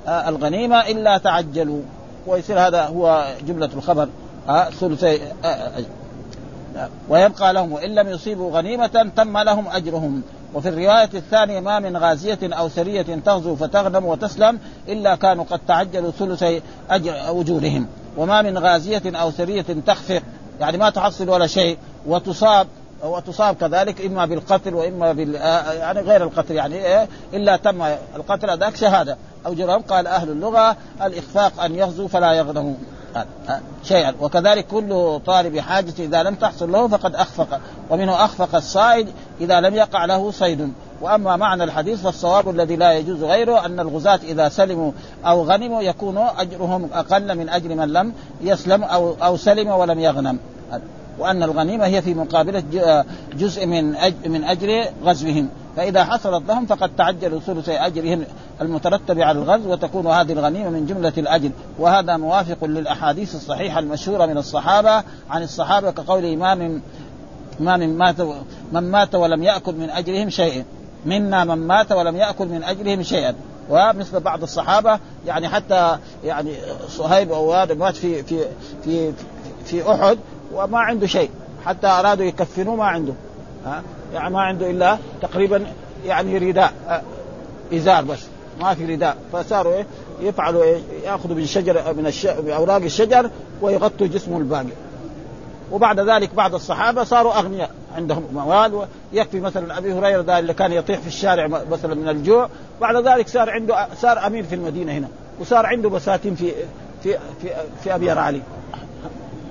[0.08, 1.82] الغنيمة إلا تعجلوا.
[2.26, 4.08] ويصير هذا هو جملة الخبر.
[4.80, 5.20] ثلثي
[7.08, 10.22] ويبقى لهم وإن لم يصيبوا غنيمة تم لهم أجرهم.
[10.54, 14.58] وفي الرواية الثانية ما من غازية أو سرية تغزو فتغنم وتسلم
[14.88, 17.86] إلا كانوا قد تعجلوا ثلثي أجر أجورهم.
[18.16, 20.22] وما من غازية أو سرية تخفق
[20.60, 22.66] يعني ما تحصل ولا شيء وتصاب
[23.04, 27.82] وتصاب كذلك إما بالقتل وإما بال يعني غير القتل يعني إيه إلا تم
[28.16, 29.16] القتل هذاك شهادة.
[29.46, 32.74] أو جرم قال أهل اللغة الإخفاق أن يغزو فلا يغنموا.
[33.84, 34.14] شيئا.
[34.20, 37.60] وكذلك كل طالب حاجة إذا لم تحصل له فقد أخفق.
[37.90, 39.08] ومنه أخفق الصائد
[39.40, 40.72] إذا لم يقع له صيد.
[41.00, 44.92] وأما معنى الحديث فالصواب الذي لا يجوز غيره أن الغزاة إذا سلموا
[45.24, 50.38] أو غنموا يكون أجرهم أقل من أجر من لم يسلم أو أو سلم ولم يغنم.
[51.18, 52.62] وأن الغنيمة هي في مقابله
[53.34, 53.90] جزء من
[54.26, 55.48] من أجر غزوهم.
[55.76, 58.24] فإذا حصلت لهم فقد تعجلوا ثلث أجرهم
[58.60, 64.36] المترتب على الغزو وتكون هذه الغنيمة من جملة الاجر وهذا موافق للأحاديث الصحيحة المشهورة من
[64.36, 66.80] الصحابة عن الصحابة كقول ما من
[67.60, 68.20] ما من مات
[68.72, 70.64] من مات ولم يأكل من أجرهم شيئا.
[71.06, 73.34] منا من مات ولم يأكل من أجرهم شيئا.
[73.70, 76.54] ومثل بعض الصحابة يعني حتى يعني
[76.88, 78.44] صهيب هذا مات في في
[78.84, 79.12] في
[79.64, 80.18] في أحد
[80.54, 81.30] وما عنده شيء.
[81.64, 83.12] حتى أرادوا يكفنوه ما عنده.
[83.66, 83.82] ها؟
[84.14, 85.66] يعني ما عنده إلا تقريبا
[86.06, 86.72] يعني رداء
[87.72, 88.18] إزار بس
[88.60, 89.16] ما في رداء.
[89.32, 89.86] فصاروا إيه
[90.20, 92.26] يفعلوا إيه يأخذوا من شجر من الش...
[92.26, 93.30] أوراق الشجر
[93.62, 94.66] ويغطوا جسمه الباقي.
[95.72, 98.86] وبعد ذلك بعض الصحابة صاروا أغنياء عندهم موال.
[99.12, 102.48] يكفي مثلا أبي هريرة ده اللي كان يطيح في الشارع مثلا من الجوع.
[102.80, 105.08] بعد ذلك صار عنده صار أمير في المدينة هنا.
[105.40, 106.52] وصار عنده بساتين في
[107.02, 107.48] في في,
[107.84, 108.40] في ابيار علي.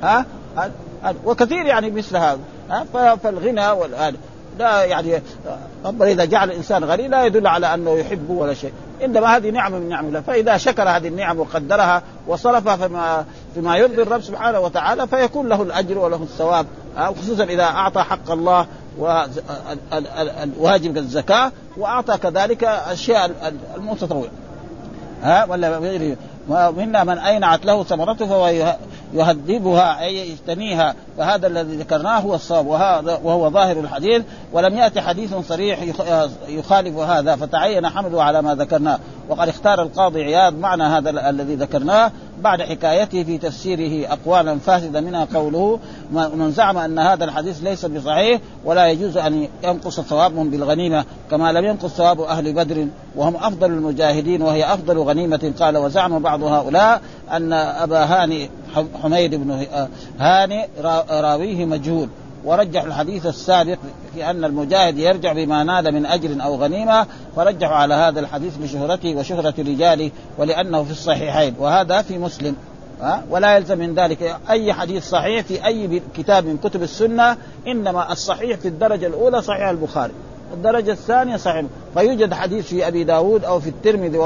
[0.04, 0.26] ها؟
[1.26, 2.40] وكثير يعني مثل هذا.
[2.70, 4.16] ها؟ فالغنى والآل
[4.62, 5.22] لا يعني
[5.86, 8.72] ربنا إذا جعل الإنسان غني لا يدل على أنه يحبه ولا شيء.
[9.04, 10.22] إنما هذه نعمة من نعم الله.
[10.22, 15.98] فإذا شكر هذه النعم وقدرها وصرفها فيما فيما يرضي الرب سبحانه وتعالى فيكون له الأجر
[15.98, 16.66] وله الثواب.
[16.98, 18.66] خصوصا إذا أعطى حق الله
[19.92, 23.32] والواجب الزكاة وأعطى كذلك أشياء
[23.78, 24.28] المتطوع
[25.24, 26.18] ها ولا غيره.
[26.50, 28.76] ومنا من أينعت له ثمرته فهو
[29.14, 32.68] يهذبها أي يجتنيها فهذا الذي ذكرناه هو الصواب.
[32.68, 34.24] وهذا وهو ظاهر الحديث.
[34.54, 35.80] ولم يأتي حديث صريح
[36.48, 37.36] يخالف هذا.
[37.36, 39.00] فتعين حمله على ما ذكرناه.
[39.30, 42.12] وقد اختار القاضي عياض معنى هذا الذي ذكرناه.
[42.40, 45.80] بعد حكايته في تفسيره أقوالا فاسدة منها قوله
[46.12, 51.66] من زعم أن هذا الحديث ليس بصحيح ولا يجوز أن ينقص ثوابهم بالغنيمة كما لم
[51.66, 57.54] ينقص ثواب أهل بدر وهم أفضل المجاهدين وهي أفضل غنيمة قال وزعم بعض هؤلاء أن
[57.54, 58.50] أبا هاني
[59.04, 59.66] حميد بن
[60.20, 60.68] هاني
[61.10, 62.10] راويه مجهول.
[62.46, 63.78] ورجح الحديث السابق
[64.14, 69.16] في أن المجاهد يرجع بما نال من أجر أو غنيمة فرجحوا على هذا الحديث بشهرته
[69.16, 72.56] وشهرة رجاله ولأنه في الصحيحين وهذا في مسلم.
[73.30, 74.38] ولا يلزم من ذلك.
[74.50, 79.68] أي حديث صحيح في أي كتاب من كتب السنة إنما الصحيح في الدرجة الأولى صحيح
[79.68, 80.14] البخاري
[80.54, 81.66] الدرجة الثانية صحيح.
[81.94, 84.18] فيوجد حديث في أبي داود أو في الترمذي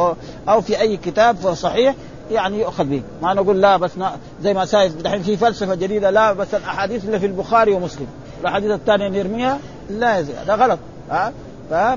[0.50, 1.96] أو في أي كتاب صحيح
[2.32, 3.02] يعني يؤخذ به.
[3.22, 3.92] ما نقول لا بس
[4.42, 8.08] زي ما سايف دحين في فلسفة جديدة لا بس الأحاديث اللي في البخاري ومسلم.
[8.42, 9.60] الأحاديث الثانية نرميها
[9.90, 10.34] لا يزي.
[10.34, 10.80] هذا غلط.
[11.12, 11.34] ها؟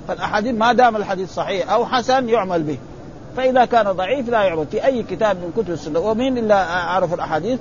[0.09, 2.79] فالأحاديث ما دام الحديث صحيح أو حسن يعمل به.
[3.37, 4.67] فإذا كان ضعيف لا يعمل.
[4.67, 7.59] في أي كتاب من كتب السنة ومين الا عرف الأحاديث؟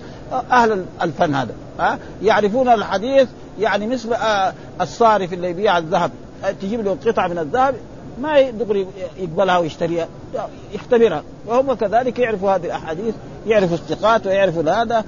[0.51, 1.53] أهل الفن هذا.
[1.79, 3.27] ها؟ يعرفون الحديث
[3.59, 6.11] يعني مثل آه، الصارف اللي يبيع الذهب.
[6.61, 7.75] تجيب له قطعة من الذهب
[8.21, 10.07] ما دغري يقبلها ويشتريها
[10.73, 11.23] يختبرها.
[11.45, 13.15] وهم كذلك يعرفوا هذه الأحاديث
[13.47, 15.03] يعرفوا الثقات ويعرفوا هذا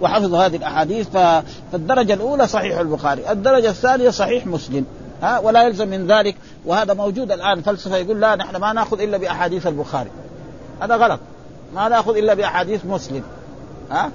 [0.00, 1.08] وحفظوا هذه الأحاديث.
[1.72, 4.84] فالدرجة الأولى صحيح البخاري، الدرجة الثانية صحيح مسلم.
[5.22, 6.36] ها ولا يلزم من ذلك.
[6.66, 10.10] وهذا موجود الآن فلسفه يقول لا نحن ما نأخذ إلا بأحاديث البخاري.
[10.80, 11.20] هذا غلط.
[11.74, 13.22] ما نأخذ إلا بأحاديث مسلم.
[13.90, 14.10] ها؟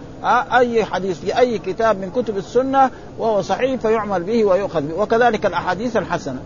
[0.58, 4.94] أي حديث في أي كتاب من كتب السنة وهو صحيح فيعمل به ويؤخذ به.
[4.94, 6.40] وكذلك الأحاديث الحسنة.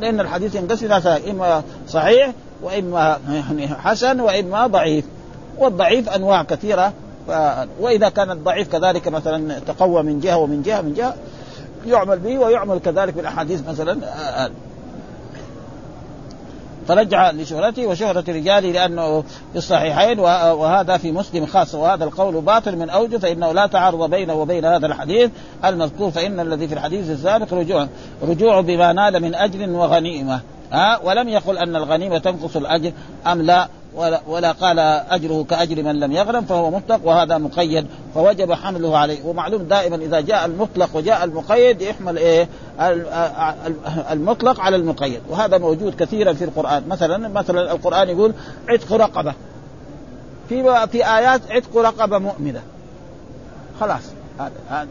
[0.00, 5.04] لأن الحديث ينقسم إلى إما صحيح وإما يعني حسن وإما ضعيف
[5.58, 6.92] والضعيف أنواع كثيرة.
[7.80, 11.14] وإذا كان الضعيف كذلك مثلا تقوى من جهة ومن جهة من جهة
[11.86, 13.98] يعمل به ويعمل كذلك بالأحاديث مثلا
[16.88, 22.90] فرجع لشهرته وشهرة رجاله لأنه في الصحيحين وهذا في مسلم خاصة وهذا القول باطل من
[22.90, 25.30] أوجه فإنه لا تعارض بينه وبين هذا الحديث
[25.64, 27.88] المذكور فإن الذي في الحديث السابق رجوع
[28.22, 30.40] رجوع بما نال من أجر وغنيمة.
[30.72, 32.92] ها؟ ولم يقل أن الغنيمة تنقص الأجر
[33.26, 33.68] أم لا.
[33.98, 34.78] ولا, ولا قال
[35.10, 39.24] أجره كأجر من لم يغرم فهو مطلق وهذا مقيد فوجب حمله عليه.
[39.24, 42.48] ومعلوم دائما إذا جاء المطلق وجاء المقيد يحمل إيه؟
[44.10, 45.20] المطلق على المقيد.
[45.28, 46.88] وهذا موجود كثيرا في القرآن.
[46.88, 48.32] مثلا مثلا القرآن يقول
[48.68, 49.34] عتق رقبة.
[50.48, 52.62] في في آيات عتق رقبة مؤمنة.
[53.80, 54.02] خلاص.
[54.70, 54.86] هذا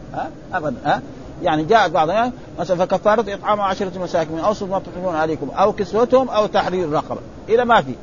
[0.54, 0.76] ابدا.
[0.84, 1.02] ها؟
[1.42, 6.28] يعني جاء بعض مثلا فكفارة إطعام عشرة مساكين من أوسط ما تطعمون عليكم أو كسوتهم
[6.28, 7.20] أو تحرير رقبة.
[7.48, 7.94] إذا ما في؟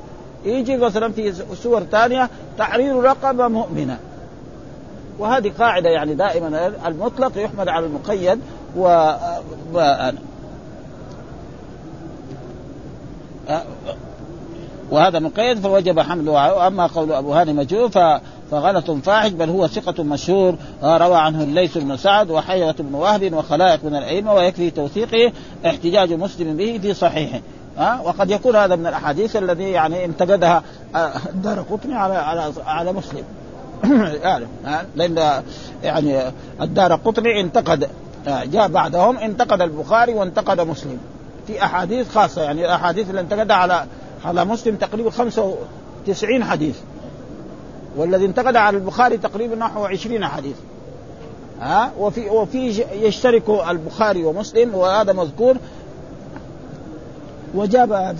[0.45, 3.97] يجي مثلا في سور ثانية تحرير رقبه مؤمنة.
[5.19, 8.39] وهذه قاعدة يعني دائما المطلق يحمل على المقيد
[8.77, 9.11] و.
[14.91, 16.31] وهذا مقيد فوجب حمله.
[16.31, 17.91] وأما قول أبو هاني مجهول
[18.51, 20.55] فغلط فاحش بل هو ثقة مشهور.
[20.83, 25.31] روى عنه الليث بن سعد وحيوة بن وهب وخلائق من الأئمة ويكفي توثيقه
[25.65, 27.39] احتجاج مسلم به في صحيحه.
[27.77, 30.63] ها؟ وقد يكون هذا من الأحاديث الذي يعني انتقدها
[31.29, 33.23] الدار قطني على على على مسلم.
[34.23, 34.45] يعني
[34.95, 35.43] لأن
[35.83, 36.21] يعني
[36.61, 37.89] الدار قطني انتقد
[38.27, 40.97] جاء بعدهم انتقد البخاري وانتقد مسلم.
[41.47, 43.85] في أحاديث خاصة يعني الأحاديث اللي انتقدها على
[44.25, 46.75] على مسلم تقريبا 95 حديث.
[47.95, 50.55] والذي انتقد على البخاري تقريبا نحو 20 حديث.
[51.61, 55.57] ها؟ وفي وفي يشترك البخاري ومسلم وهذا مذكور
[57.55, 58.15] وجاب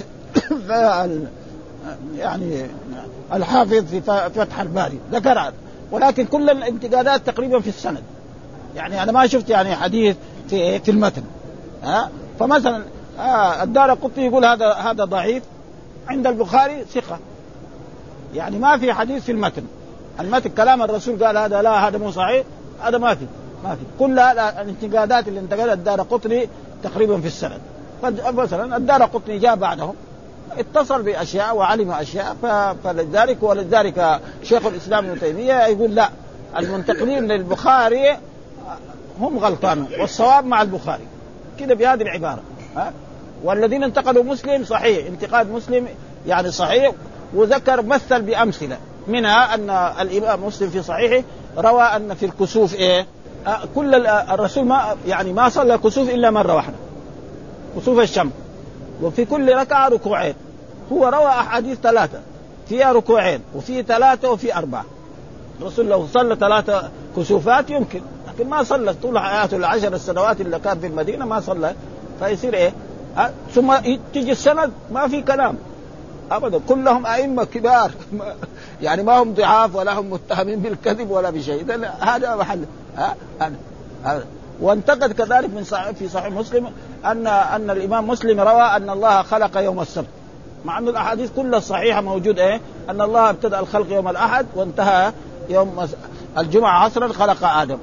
[2.17, 2.65] يعني
[3.34, 4.02] الحافظ في
[4.36, 5.52] فتح الباري ذكر
[5.91, 8.04] ولكن كل الانتقادات تقريبا في السند.
[8.76, 10.15] يعني أنا ما شفت يعني حديث
[10.50, 11.24] في في المتن.
[11.84, 12.84] ها؟ فمثلا
[13.19, 15.43] آه الدار قطي يقول هذا هذا ضعيف.
[16.08, 17.19] عند البخاري ثقة.
[18.36, 19.63] يعني ما في حديث في المتن.
[20.19, 22.45] المتن كلام الرسول قال هذا لا هذا مو صحيح
[22.82, 23.26] هذا ما في
[23.63, 23.82] ما في.
[24.00, 26.50] كل الانتقادات اللي انتقدها الدار قطني
[26.84, 27.60] تقريبا في السند.
[28.10, 29.96] مثلا الدار قطني جاء بعدهم
[30.58, 32.36] اتصل بأشياء وعلم أشياء
[32.84, 36.10] فلذلك ولذلك شيخ الإسلام ابن تيمية يقول لا
[36.58, 38.18] المنتقلين للبخاري
[39.20, 41.08] هم غلطان والصواب مع البخاري
[41.60, 42.41] كذا بهذه العبارة
[42.76, 42.94] ها؟
[43.44, 45.88] والذين انتقدوا مسلم صحيح انتقاد مسلم
[46.28, 46.91] يعني صحيح
[47.34, 49.70] وذكر مثل بأمثلة منها أن
[50.02, 51.24] الإمام مسلم في صحيحه
[51.58, 53.06] روى أن في الكسوف إيه؟
[53.76, 56.76] كل الرسول ما يعني ما صلى كسوف إلا مره واحدة
[57.78, 58.32] كسوف الشمس.
[59.01, 60.34] وفي كل ركعة ركوعين.
[60.91, 62.19] هو روى أحاديث ثلاثة.
[62.69, 64.86] فيها ركوعين وفي ثلاثة وفي أربعة.
[65.61, 70.80] الرسول لو صلى ثلاثة كسوفات يمكن لكن ما صلى طول حياته العشر السنوات اللي كان
[70.80, 71.76] في المدينة ما صلى.
[72.19, 72.73] فيصير إيه؟
[73.17, 73.76] أه؟ ثم
[74.13, 75.57] تيجي السند ما في كلام.
[76.32, 77.91] ابدا كلهم أئمة كبار.
[78.82, 81.65] يعني ما هم ضعاف ولا هم متهمين بالكذب ولا بشيء.
[81.99, 82.65] هذا محل.
[84.03, 84.26] هذا.
[84.62, 86.72] وانتقد كذلك من صحيح في صحيح مسلم
[87.06, 90.08] ان أن الإمام مسلم روى أن الله خلق يوم السبت.
[90.66, 95.12] مع أن الأحاديث كلها الصحيحه موجود إيه؟ أن الله ابتدأ الخلق يوم الأحد وانتهى
[95.49, 95.88] يوم
[96.38, 97.78] الجمعة عصرا خلق آدم.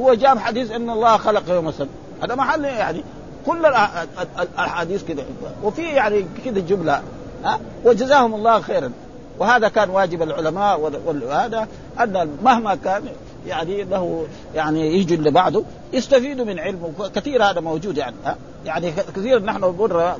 [0.00, 1.88] هو جاب حديث أن الله خلق يوم السبت.
[2.22, 3.04] هذا محل يعني
[3.46, 5.22] كل الأحاديث كده.
[5.62, 7.02] وفي يعني كده جملة
[7.44, 8.92] ها؟ وجزاهم الله خيرا.
[9.38, 11.68] وهذا كان واجب العلماء وهذا
[12.00, 13.02] أن مهما كان
[13.46, 18.92] يعني له يعني يجي اللي بعده يستفيدوا من علمه كثير هذا موجود يعني ها؟ يعني
[19.16, 19.64] كثير نحن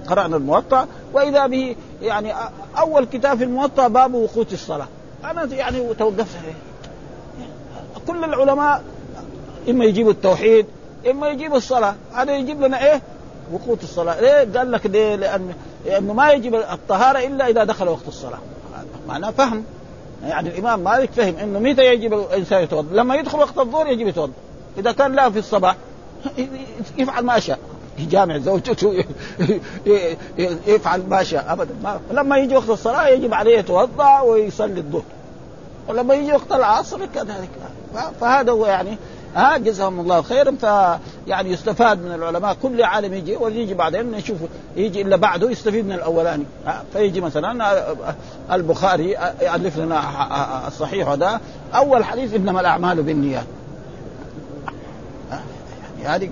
[0.08, 2.32] قرأنا الموطأ وإذا به يعني
[2.78, 4.88] أول كتاب في الموطأ باب وقوت الصلاة.
[5.24, 6.36] أنا يعني توقفت.
[8.06, 8.82] كل العلماء
[9.68, 10.66] إما يجيبوا التوحيد
[11.10, 11.94] إما يجيبوا الصلاة.
[12.14, 13.02] هذا يجيب لنا إيه؟
[13.52, 14.20] وقوت الصلاة.
[14.20, 15.54] ليه؟ قال لك ليه؟ لأن
[15.86, 18.38] لأنه ما يجب الطهارة إلا إذا دخل وقت الصلاة.
[19.08, 19.64] معناه فهم.
[20.22, 24.32] يعني الامام مالك فهم إنه متى يجب الإنسان يتوضأ؟ لما يدخل وقت الظهر يجب يتوضأ.
[24.78, 25.76] إذا كان لا في الصباح
[26.98, 27.58] يفعل ما شاء.
[27.98, 29.04] يجامع زوجته
[30.66, 31.52] يفعل ما شاء.
[31.52, 31.74] ابدا.
[31.82, 35.04] ما لما يجي وقت الصلاة يجب عليه يتوضأ ويصلي الظهر.
[35.88, 37.50] ولما يجي وقت العصر كذلك.
[38.20, 38.98] فهذا هو يعني
[39.36, 42.56] ها جزاهم الله خيرا فيعني يستفاد من العلماء.
[42.62, 44.38] كل عالم يجي ويجي بعدين نشوف
[44.76, 46.44] يجي إلا بعده يستفيد من الأولاني.
[46.92, 47.82] فيجي مثلا
[48.52, 49.10] البخاري
[49.42, 50.02] يالف لنا
[50.68, 51.40] الصحيح هذا.
[51.74, 53.46] أول حديث إنما الأعمال بالنيات.
[56.02, 56.30] يعني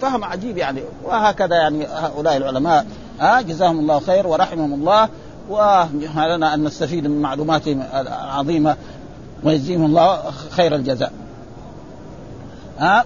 [0.00, 0.82] فهم عجيب يعني.
[1.04, 2.86] وهكذا يعني هؤلاء العلماء.
[3.20, 5.08] ها جزاهم الله خير ورحمهم الله.
[5.48, 8.76] ولنا أن نستفيد من معلوماتهم العظيمه
[9.44, 11.12] ويجزيهم الله خير الجزاء.
[12.80, 13.04] ها؟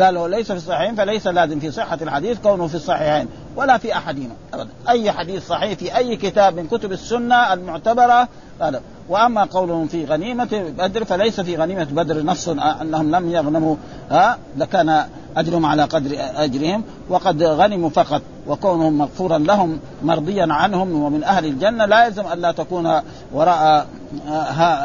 [0.00, 3.28] قال ليس في الصحيحين فليس لازم في صحة الحديث كونه في الصحيحين.
[3.58, 4.68] ولا في أحدهما أبدا.
[4.88, 8.28] أي حديث صحيح في أي كتاب من كتب السنة المعتبرة
[8.60, 13.76] هذا وأما قولهم في غنيمة بدر فليس في غنيمة بدر نص أنهم لم يغنموا
[14.10, 15.04] ها لكان
[15.36, 21.84] أجرهم على قدر أجرهم وقد غنموا فقط وكونهم مغفورا لهم مرضيا عنهم ومن أهل الجنة
[21.84, 23.00] لا يلزم أن لا تكون
[23.32, 23.86] وراء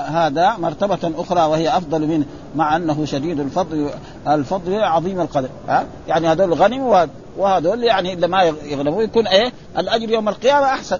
[0.07, 3.89] هذا مرتبة أخرى وهي أفضل منه مع أنه شديد الفضل
[4.27, 7.05] الفضل عظيم القدر ها يعني هذول غنموا
[7.37, 10.99] وهذول يعني اللي ما يغنموا يكون إيه؟ الأجر يوم القيامة أحسن.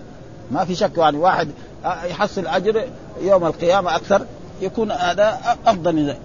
[0.52, 1.50] ما في شك يعني واحد
[1.86, 2.84] يحصل أجر
[3.22, 4.26] يوم القيامة أكثر
[4.62, 6.20] يكون هذا أفضل من ذلك.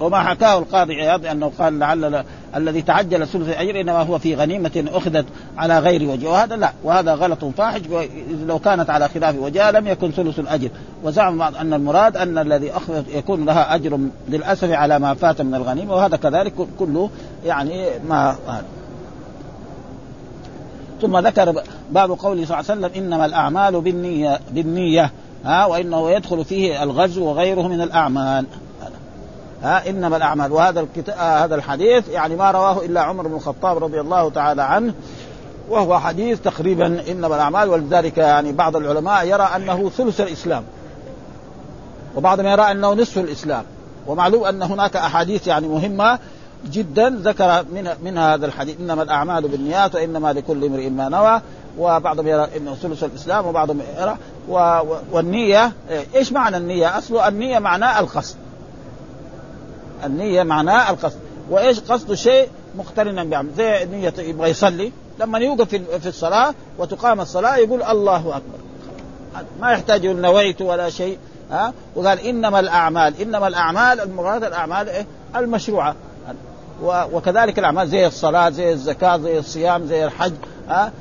[0.00, 2.24] وما حكاه القاضي عياض أنه قال لعل
[2.56, 5.26] الذي تعجل ثلث الاجر إنما هو في غنيمة أخذت
[5.58, 6.28] على غير وجه.
[6.28, 7.80] وهذا لا وهذا غلط فاحش.
[8.46, 10.68] لو كانت على خلاف وجهها لم يكن ثلث الأجر.
[11.04, 15.54] وزعم بعض أن المراد أن الذي أخذ يكون لها أجر للأسف على ما فات من
[15.54, 15.94] الغنيمة.
[15.94, 17.10] وهذا كذلك كله
[17.44, 18.64] يعني ما هذا
[21.02, 25.10] ثم ذكر باب قوله صلى الله عليه وسلم إنما الأعمال بالنيه بالنية.
[25.44, 28.46] ها وإنه يدخل فيه الغزو وغيره من الأعمال.
[29.62, 30.52] ها إنما الأعمال.
[30.52, 34.62] وهذا الكتاب آه هذا الحديث يعني ما رواه إلا عمر بن الخطاب رضي الله تعالى
[34.62, 34.94] عنه
[35.68, 37.68] وهو حديث تقريبا إنما الأعمال.
[37.68, 40.62] ولذلك يعني بعض العلماء يرى أنه ثلث الإسلام.
[42.16, 43.64] وبعضهم يرى أنه نصف الإسلام.
[44.06, 46.18] ومعلوم أن هناك أحاديث يعني مهمة
[46.66, 51.40] جدا ذكر من من هذا الحديث إنما الأعمال بالنيات وإنما لكل امرئ ما نوى
[51.78, 54.16] وبعضهم يرى انه ثلث الإسلام وبعضهم يرى
[54.48, 54.80] و...
[55.12, 55.72] والنية
[56.14, 58.36] إيش معنى النية؟ اصله النية معناه القصد.
[60.04, 61.18] النية معناه القصد.
[61.50, 62.48] وإيش قصد شيء؟
[62.78, 68.58] مقترنا بعمل زي نية يبغى يصلي لما يوقف في الصلاة وتقام الصلاة يقول الله أكبر.
[69.60, 71.18] ما يحتاج نويت ولا شيء
[71.50, 75.06] ها؟ وقال إنما الأعمال إنما الأعمال المراد الأعمال إيه؟
[75.36, 75.94] المشروعة.
[76.82, 80.32] وكذلك الأعمال زي الصلاة زي الزكاة زي الصيام زي الحج
[80.68, 80.92] ها؟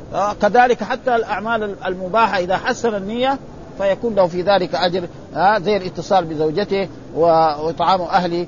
[0.41, 3.39] كذلك حتى الأعمال المباحة إذا حسن النية
[3.77, 8.47] فيكون له في ذلك أجر ها؟ زي الاتصال بزوجته وطعام أهله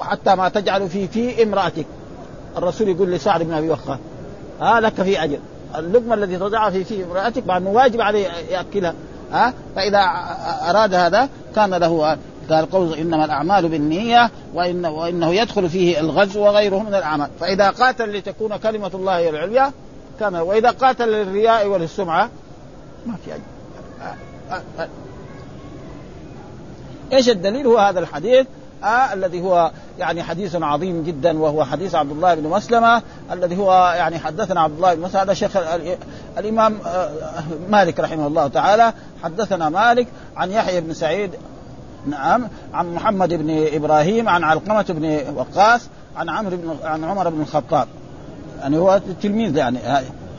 [0.00, 1.86] حتى ما تجعل في في امرأتك.
[2.56, 3.98] الرسول يقول لسعد بن أبي وقاص
[4.60, 5.38] ها؟ لك في أجر.
[5.78, 8.94] اللقمة التي تضعها في في امرأتك مع أنه واجب عليه يأكلها
[9.32, 9.98] ها؟ فإذا
[10.70, 12.18] أراد هذا كان له
[12.52, 18.16] قال قول إنما الأعمال بالنية وإن وإنه يدخل فيه الغزو وغيره من الأعمال فإذا قاتل
[18.16, 19.72] لتكون كلمة الله هي العليا
[20.20, 22.30] كان وإذا قاتل للرياء وللسمعة
[23.06, 23.42] ما في أجل.
[27.12, 28.46] إيش الدليل هو هذا الحديث
[28.84, 33.94] آه الذي هو يعني حديث عظيم جدا وهو حديث عبد الله بن مسلمة الذي هو
[33.96, 35.56] يعني حدثنا عبد الله بن مسلمة هذا شيخ
[36.38, 36.78] الإمام
[37.68, 38.92] مالك رحمه الله تعالى
[39.22, 41.30] حدثنا مالك عن يحيى بن سعيد
[42.06, 47.40] نعم عن محمد بن إبراهيم عن علقمة بن وقاص عن عمرو بن عن عمر بن
[47.40, 47.88] الخطاب.
[48.60, 49.78] يعني هو تلميذ يعني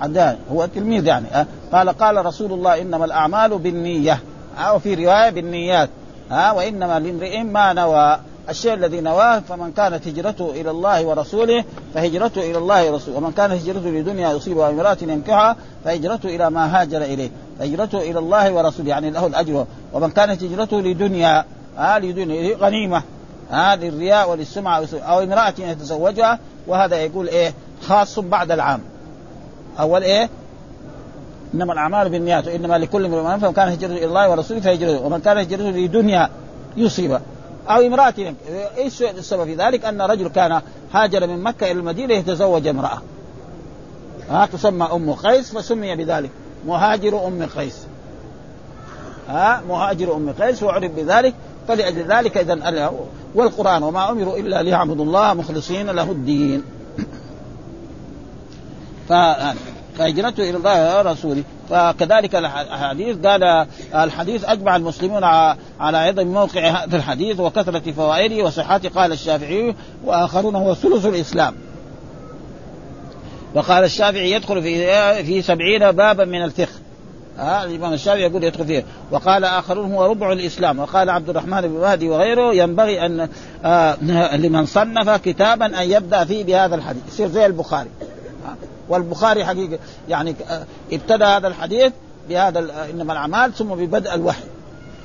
[0.01, 1.25] حدان هو تلميذ يعني
[1.73, 4.19] قال قال رسول الله إنما الأعمال بالنية.
[4.57, 5.89] أو في رواية بالنيات.
[6.31, 8.19] ها وإنما لامرئ ما نوى.
[8.49, 11.63] الشيء الذي نواه فمن كانت هجرته إلى الله ورسوله
[11.93, 13.17] فهجرته إلى الله ورسوله.
[13.17, 17.29] ومن كانت هجرته لدنيا يصيبها امرات ينكحها فهجرته إلى ما هاجر إليه.
[17.59, 19.65] فهجرته إلى الله ورسوله يعني له الأجر.
[19.93, 21.45] ومن كانت هجرته لدنيا
[21.77, 23.03] آه لدنيا غنيمه
[23.51, 28.81] آه للرياء وللسمعه أو امرأة يتزوجها وهذا يقول إيه؟ خاص بعد العام.
[29.79, 30.29] أول إيه؟
[31.53, 35.05] إنما الأعمال بالنيات وإنما لكل امرئ فمن كان هجرته إلى الله ورسوله فهجرته.
[35.05, 36.29] ومن كان هجرته لدنيا
[36.77, 37.21] يصيبها
[37.69, 38.13] أو امراه
[38.77, 40.61] إيش السبب في ذلك؟ أن رجل كان
[40.93, 43.01] هاجر من مكة إلى المدينة يتزوج امرأة.
[44.29, 46.29] ها تسمى أم قيس فسمي بذلك.
[46.67, 47.77] مهاجر أم قيس.
[49.27, 51.33] ها مهاجر أم قيس وعرف بذلك.
[51.67, 52.93] فلأجل ذلك إذا
[53.35, 56.63] والقرآن وما أمروا إلا ليعبدوا الله مخلصين له الدين.
[59.97, 65.23] فهجرته إلى الله ورسوله فكذلك الحديث قال الحديث أجمع المسلمون
[65.79, 71.55] على عظم موقع هذا الحديث وكثرة فوائده وصحته قال الشافعي وآخرون هو ثلث الإسلام.
[73.55, 76.71] وقال الشافعي يدخل في في سبعين بابا من الفقه.
[77.37, 78.85] ها الإمام الشافعي يقول يدخل فيه.
[79.11, 80.79] وقال آخرون هو ربع الإسلام.
[80.79, 83.29] وقال عبد الرحمن بن مهدي وغيره ينبغي أن
[83.65, 87.03] آه لمن صنف كتابا أن يبدأ فيه بهذا الحديث.
[87.07, 87.89] يصير زي البخاري.
[88.91, 89.79] والبخاري حقيقة
[90.09, 91.93] يعني آه، ابتدى هذا الحديث
[92.29, 94.43] بهذا آه، إنما الأعمال ثم ببدء الوحي.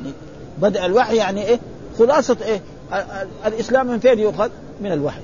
[0.01, 0.15] يعني
[0.59, 1.59] بدء الوحي يعني إيه؟
[1.99, 2.61] خلاصة إيه؟
[3.47, 4.49] الإسلام من فين يؤخذ؟
[4.81, 5.21] من الوحي.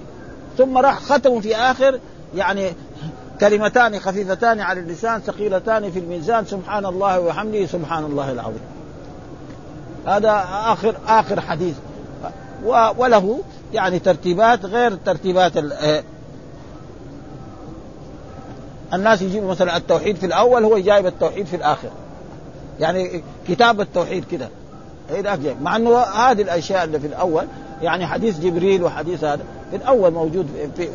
[0.58, 2.00] ثم راح ختموا في آخر
[2.36, 2.72] يعني
[3.40, 8.62] كلمتان خفيفتان على اللسان ثقيلتان في الميزان سبحان الله وبحمده سبحان الله العظيم.
[10.06, 11.74] هذا آخر آخر حديث.
[12.96, 13.40] وله
[13.74, 16.02] يعني ترتيبات غير ترتيبات آه،
[18.94, 21.88] الناس يجيبوا مثلا التوحيد في الأول هو جايب التوحيد في الآخر.
[22.80, 24.48] يعني كتاب التوحيد كده.
[25.60, 27.46] مع إنه هذه الأشياء اللي في الأول
[27.82, 30.88] يعني حديث جبريل وحديث هذا في الأول موجود في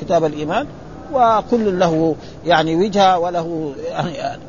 [0.00, 0.66] كتاب الإيمان
[1.12, 2.16] وكل له
[2.46, 4.42] يعني وجهة وله يعني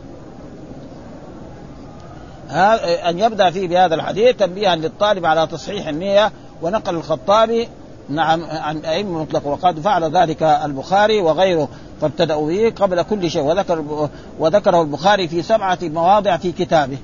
[3.09, 7.67] أن يبدأ فيه بهذا الحديث تنبيها للطالب على تصحيح النية ونقل الخطابي.
[8.09, 9.47] نعم عن أئمة مطلق.
[9.47, 11.67] وقد فعل ذلك البخاري وغيره.
[12.03, 16.97] فابتدأوا به قبل كل شيء وذكر وذكره البخاري في سبعة مواضع في كتابه.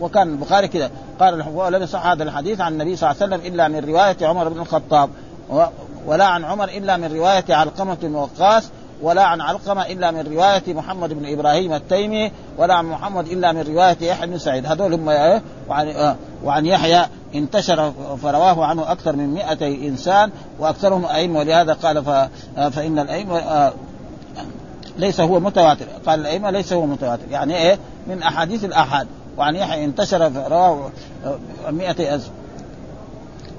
[0.00, 3.68] وكان البخاري كذا قال ولم يصح هذا الحديث عن النبي صلى الله عليه وسلم إلا
[3.68, 5.10] من رواية عمر بن الخطاب
[6.06, 8.70] ولا عن عمر إلا من رواية علقمة بن وقاص
[9.02, 13.60] ولا عن علقمة إلا من رواية محمد بن إبراهيم التيمي ولا عن محمد إلا من
[13.60, 14.66] رواية يحيى بن سعيد.
[14.66, 17.92] هذول هم إيه وعن, آه وعن يحيى انتشر
[18.22, 21.38] فرواه عنه أكثر من مئة إنسان وأكثرهم أئمة.
[21.38, 22.08] ولهذا قال
[22.56, 23.72] آه، فإن الأئمة آه
[24.98, 25.86] ليس هو متواتر.
[26.06, 27.24] قال الأئمة ليس هو متواتر.
[27.30, 29.06] يعني إيه؟ من أحاديث الآحاد.
[29.36, 30.90] وعن يحيى انتشر فرواه
[31.24, 32.30] آه، مئة ألف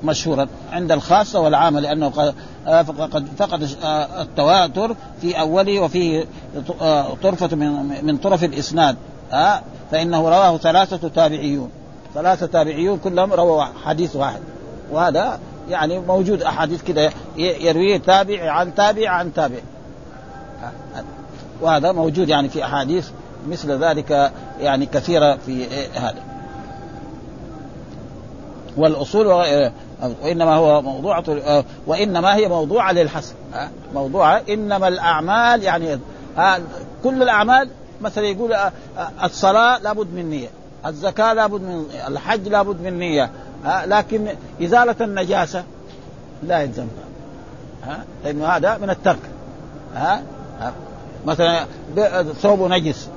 [0.03, 2.33] مشهورا عند الخاصة والعامة لأنه
[2.65, 6.25] فقد فقد آه، التواتر في أوله وفيه
[6.81, 8.95] آه، طرفة من من طرف الإسناد.
[9.91, 11.69] فإنه رواه ثلاثة تابعيون.
[12.13, 14.39] ثلاثة تابعيون كلهم رووا حديث واحد.
[14.91, 15.39] وهذا
[15.69, 19.59] يعني موجود أحاديث كده يرويه تابع عن تابع عن تابع.
[21.61, 23.09] وهذا موجود يعني في أحاديث
[23.49, 26.21] مثل ذلك يعني كثيرة في هذا.
[28.77, 29.27] والأصول
[30.23, 31.23] وإنما هو موضوع
[31.87, 33.35] وإنما هي موضوعه للحسن.
[33.93, 35.99] موضوعه إنما الأعمال يعني
[37.03, 37.69] كل الأعمال
[38.01, 38.55] مثلا يقول
[39.23, 40.49] الصلاة لابد من نية
[40.85, 43.31] الزكاة لابد من الحج لابد من نية
[43.85, 44.27] لكن
[44.63, 45.63] إزالة النجاسة
[46.43, 46.87] لا يلزم.
[47.83, 49.19] ها لأنه هذا من الترك.
[49.95, 50.23] ها
[51.25, 51.65] مثلا
[52.41, 53.09] ثوب نجس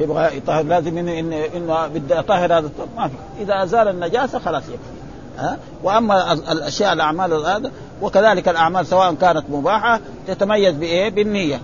[0.00, 3.14] يبغى يطهر لازم انه انه, بدي اطهر هذا ما في.
[3.40, 4.93] إذا ازال النجاسة خلاص يكفي
[5.38, 7.70] ها؟ وأما الأشياء الأعمال هذا
[8.02, 11.60] وكذلك الأعمال سواء كانت مباحة تتميز بإيه؟ بالنية.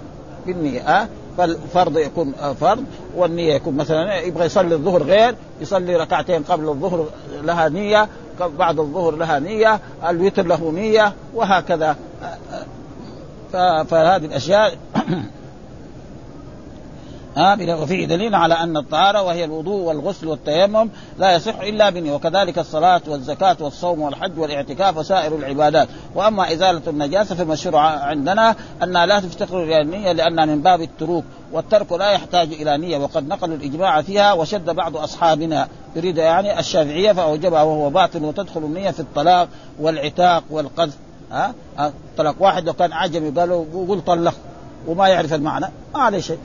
[0.47, 1.09] بالنية ها؟
[1.39, 2.85] فالفرض يكون فرض
[3.17, 7.07] والنية يكون مثلا يبغى يصلي الظهر غير يصلي ركعتين قبل الظهر
[7.43, 8.09] لها نية
[8.59, 11.97] بعد الظهر لها نية الوتر له نية وهكذا.
[13.89, 14.75] فهذه الأشياء
[17.37, 22.59] ها وفيه دليل على أن الطهارة وهي الوضوء والغسل والتيمم لا يصح إلا بنيه وكذلك
[22.59, 25.89] الصلاة والزكاة والصوم والحج والاعتكاف وسائر العبادات.
[26.15, 31.93] وأما إزالة النجاسة فالمشهور عندنا انها لا تفتقر إلى النية لانها من باب التروك والترك
[31.93, 35.69] لا يحتاج إلى نية وقد نقلوا الإجماع فيها وشد بعض أصحابنا.
[35.97, 39.49] يريد يعني الشافعية فأوجبها وهو باطل وتدخل النية في الطلاق
[39.81, 40.97] والعتاق والقذف.
[41.33, 41.55] ها؟
[42.17, 44.35] طلق واحد لو كان عجمي قالوا قول طلق
[44.87, 45.67] وما يعرف المعنى.
[45.95, 46.39] ما عليه شيء.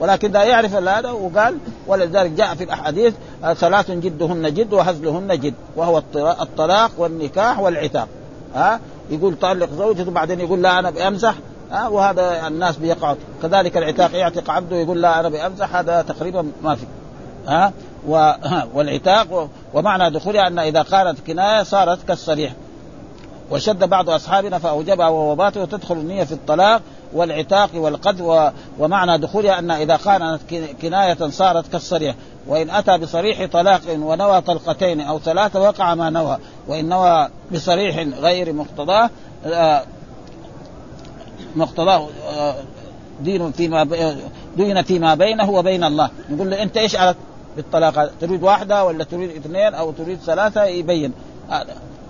[0.00, 3.14] ولكن لا يعرف هذا وقال ولذلك جاء في الأحاديث
[3.54, 8.08] ثلاث جدهن جد وهزلهن جد وهو الطلاق والنكاح والعتاق.
[8.54, 8.80] ها؟
[9.10, 11.34] يقول طلق زوجته بعدين يقول لا أنا بأمزح.
[11.70, 16.74] ها؟ وهذا الناس بيقعوا كذلك العتاق يعتق عبده يقول لا أنا بأمزح هذا تقريبا ما
[16.74, 16.86] في.
[17.46, 17.72] ها؟
[18.74, 22.52] والعتاق ومعنى دخولها أن إذا كانت كناية صارت كالصريح.
[23.50, 26.82] وشد بعض أصحابنا فأوجبها وهو باطل وتدخل النية في الطلاق
[27.12, 30.40] والعتاق والقذف ومعنى دخولها أن إذا كانت
[30.82, 32.14] كناية صارت كالصريح
[32.46, 36.38] وإن أتى بصريح طلاق ونوى طلقتين أو ثلاثة وقع ما نوى
[36.68, 39.10] وإن نوى بصريح غير مقتضاه
[39.46, 39.82] آه،
[41.56, 42.54] مقتضاه آه،
[43.20, 43.88] دين فيما
[44.56, 46.10] دين فيما بينه وبين الله.
[46.30, 47.14] نقول له إيش على
[47.56, 51.12] بالطلاق؟ تريد واحدة ولا تريد اثنين أو تريد ثلاثة؟ يبين.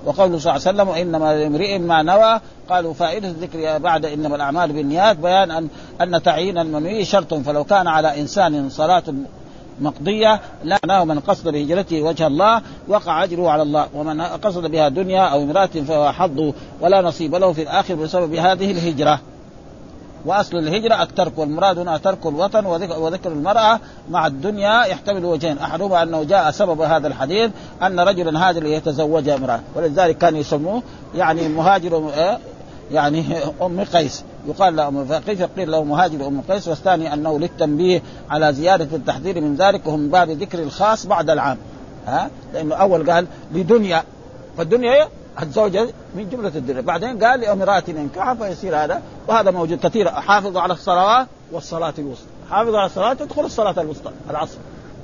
[0.07, 2.41] وقوله صلى الله عليه وسلم وإنما امرئ ما نوى.
[2.71, 5.17] قالوا فائدة الذكر بعد إنما الأعمال بالنيات.
[5.17, 5.69] بيان ان
[6.01, 9.05] أن تعيين المنوي شرط فلو كان على إنسان صلاة
[9.81, 13.87] مقضية لا معناه من قصد بهجرته وجه الله وقع أجره على الله.
[13.95, 18.71] ومن قصد بها دنيا أو امرأة فهو حظه ولا نصيب له في الآخر بسبب هذه
[18.71, 19.21] الهجرة.
[20.29, 25.59] وأصل الهجرة الترك والمراد هنا ترك الوطن وذكر المرأة مع الدنيا يحتمل وجهين.
[25.59, 27.51] أحدهما أنه جاء سبب هذا الحديث
[27.83, 29.61] أن رجلا هاجر ليتزوج امرأة.
[29.75, 30.83] ولذلك كان يسموه
[31.15, 32.39] يعني مهاجر آه،
[32.93, 33.25] يعني
[33.63, 34.25] أم قيس.
[34.49, 39.41] يقال له أم قيس قيل له مهاجر أم قيس والثاني أنه للتنبيه على زيادة التحذير
[39.41, 41.59] من ذلك وهم باب ذكر الخاص بعد العام.
[42.07, 44.03] ها؟ لأنه أول قال لدنيا.
[44.59, 45.09] فالدنيا
[45.43, 50.73] الزوجة من جملة الدنيا بعدين قال لامرأة انكحها فيصير هذا؟ وهذا موجود كثير حافظوا على
[50.73, 52.27] الصلوات والصلاة الوسطى.
[52.51, 54.59] حافظوا على الصلاة تدخل الصلاة الوسطى العصر.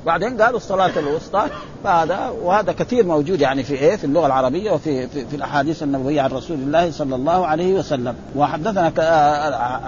[0.07, 1.47] بعدين قالوا الصلاة الوسطى
[1.85, 6.23] فهذا وهذا كثير موجود يعني في إيه في اللغة العربية وفي في, في الأحاديث النبوية
[6.23, 8.15] عن رسول الله صلى الله عليه وسلم.
[8.37, 8.93] وحدثنا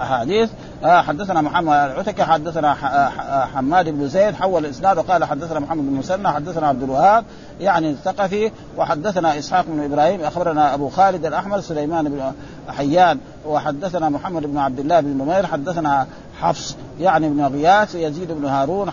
[0.01, 0.49] أحاديث
[0.83, 5.93] آه، حدثنا محمد العتكي حدثنا آه، حماد بن زيد حول الإسناد وقال حدثنا محمد بن
[5.93, 7.25] مسنى حدثنا عبد الوهاب
[7.59, 12.31] يعني الثقفي وحدثنا إسحاق بن إبراهيم أخبرنا أبو خالد الأحمر سليمان بن
[12.67, 16.07] حيان وحدثنا محمد بن عبد الله بن نمير حدثنا
[16.41, 18.91] حفص يعني بن غياث يزيد بن هارون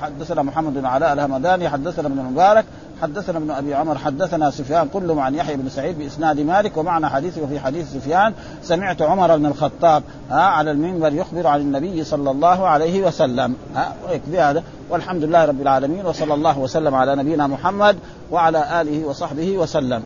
[0.00, 2.64] حدثنا محمد بن علاء الهمداني حدثنا ابن المبارك
[3.02, 7.42] حدثنا ابن أبي عمر حدثنا سفيان كلهم عن يحيى بن سعيد بإسناد مالك ومعنى حديثه
[7.42, 12.68] وفي حديث سفيان سمعت عمر بن الخطاب ها على المنبر يخبر عن النبي صلى الله
[12.68, 13.94] عليه وسلم ها
[14.50, 17.96] هذا والحمد لله رب العالمين وصلى الله وسلم على نبينا محمد
[18.30, 20.02] وعلى آله وصحبه وسلم.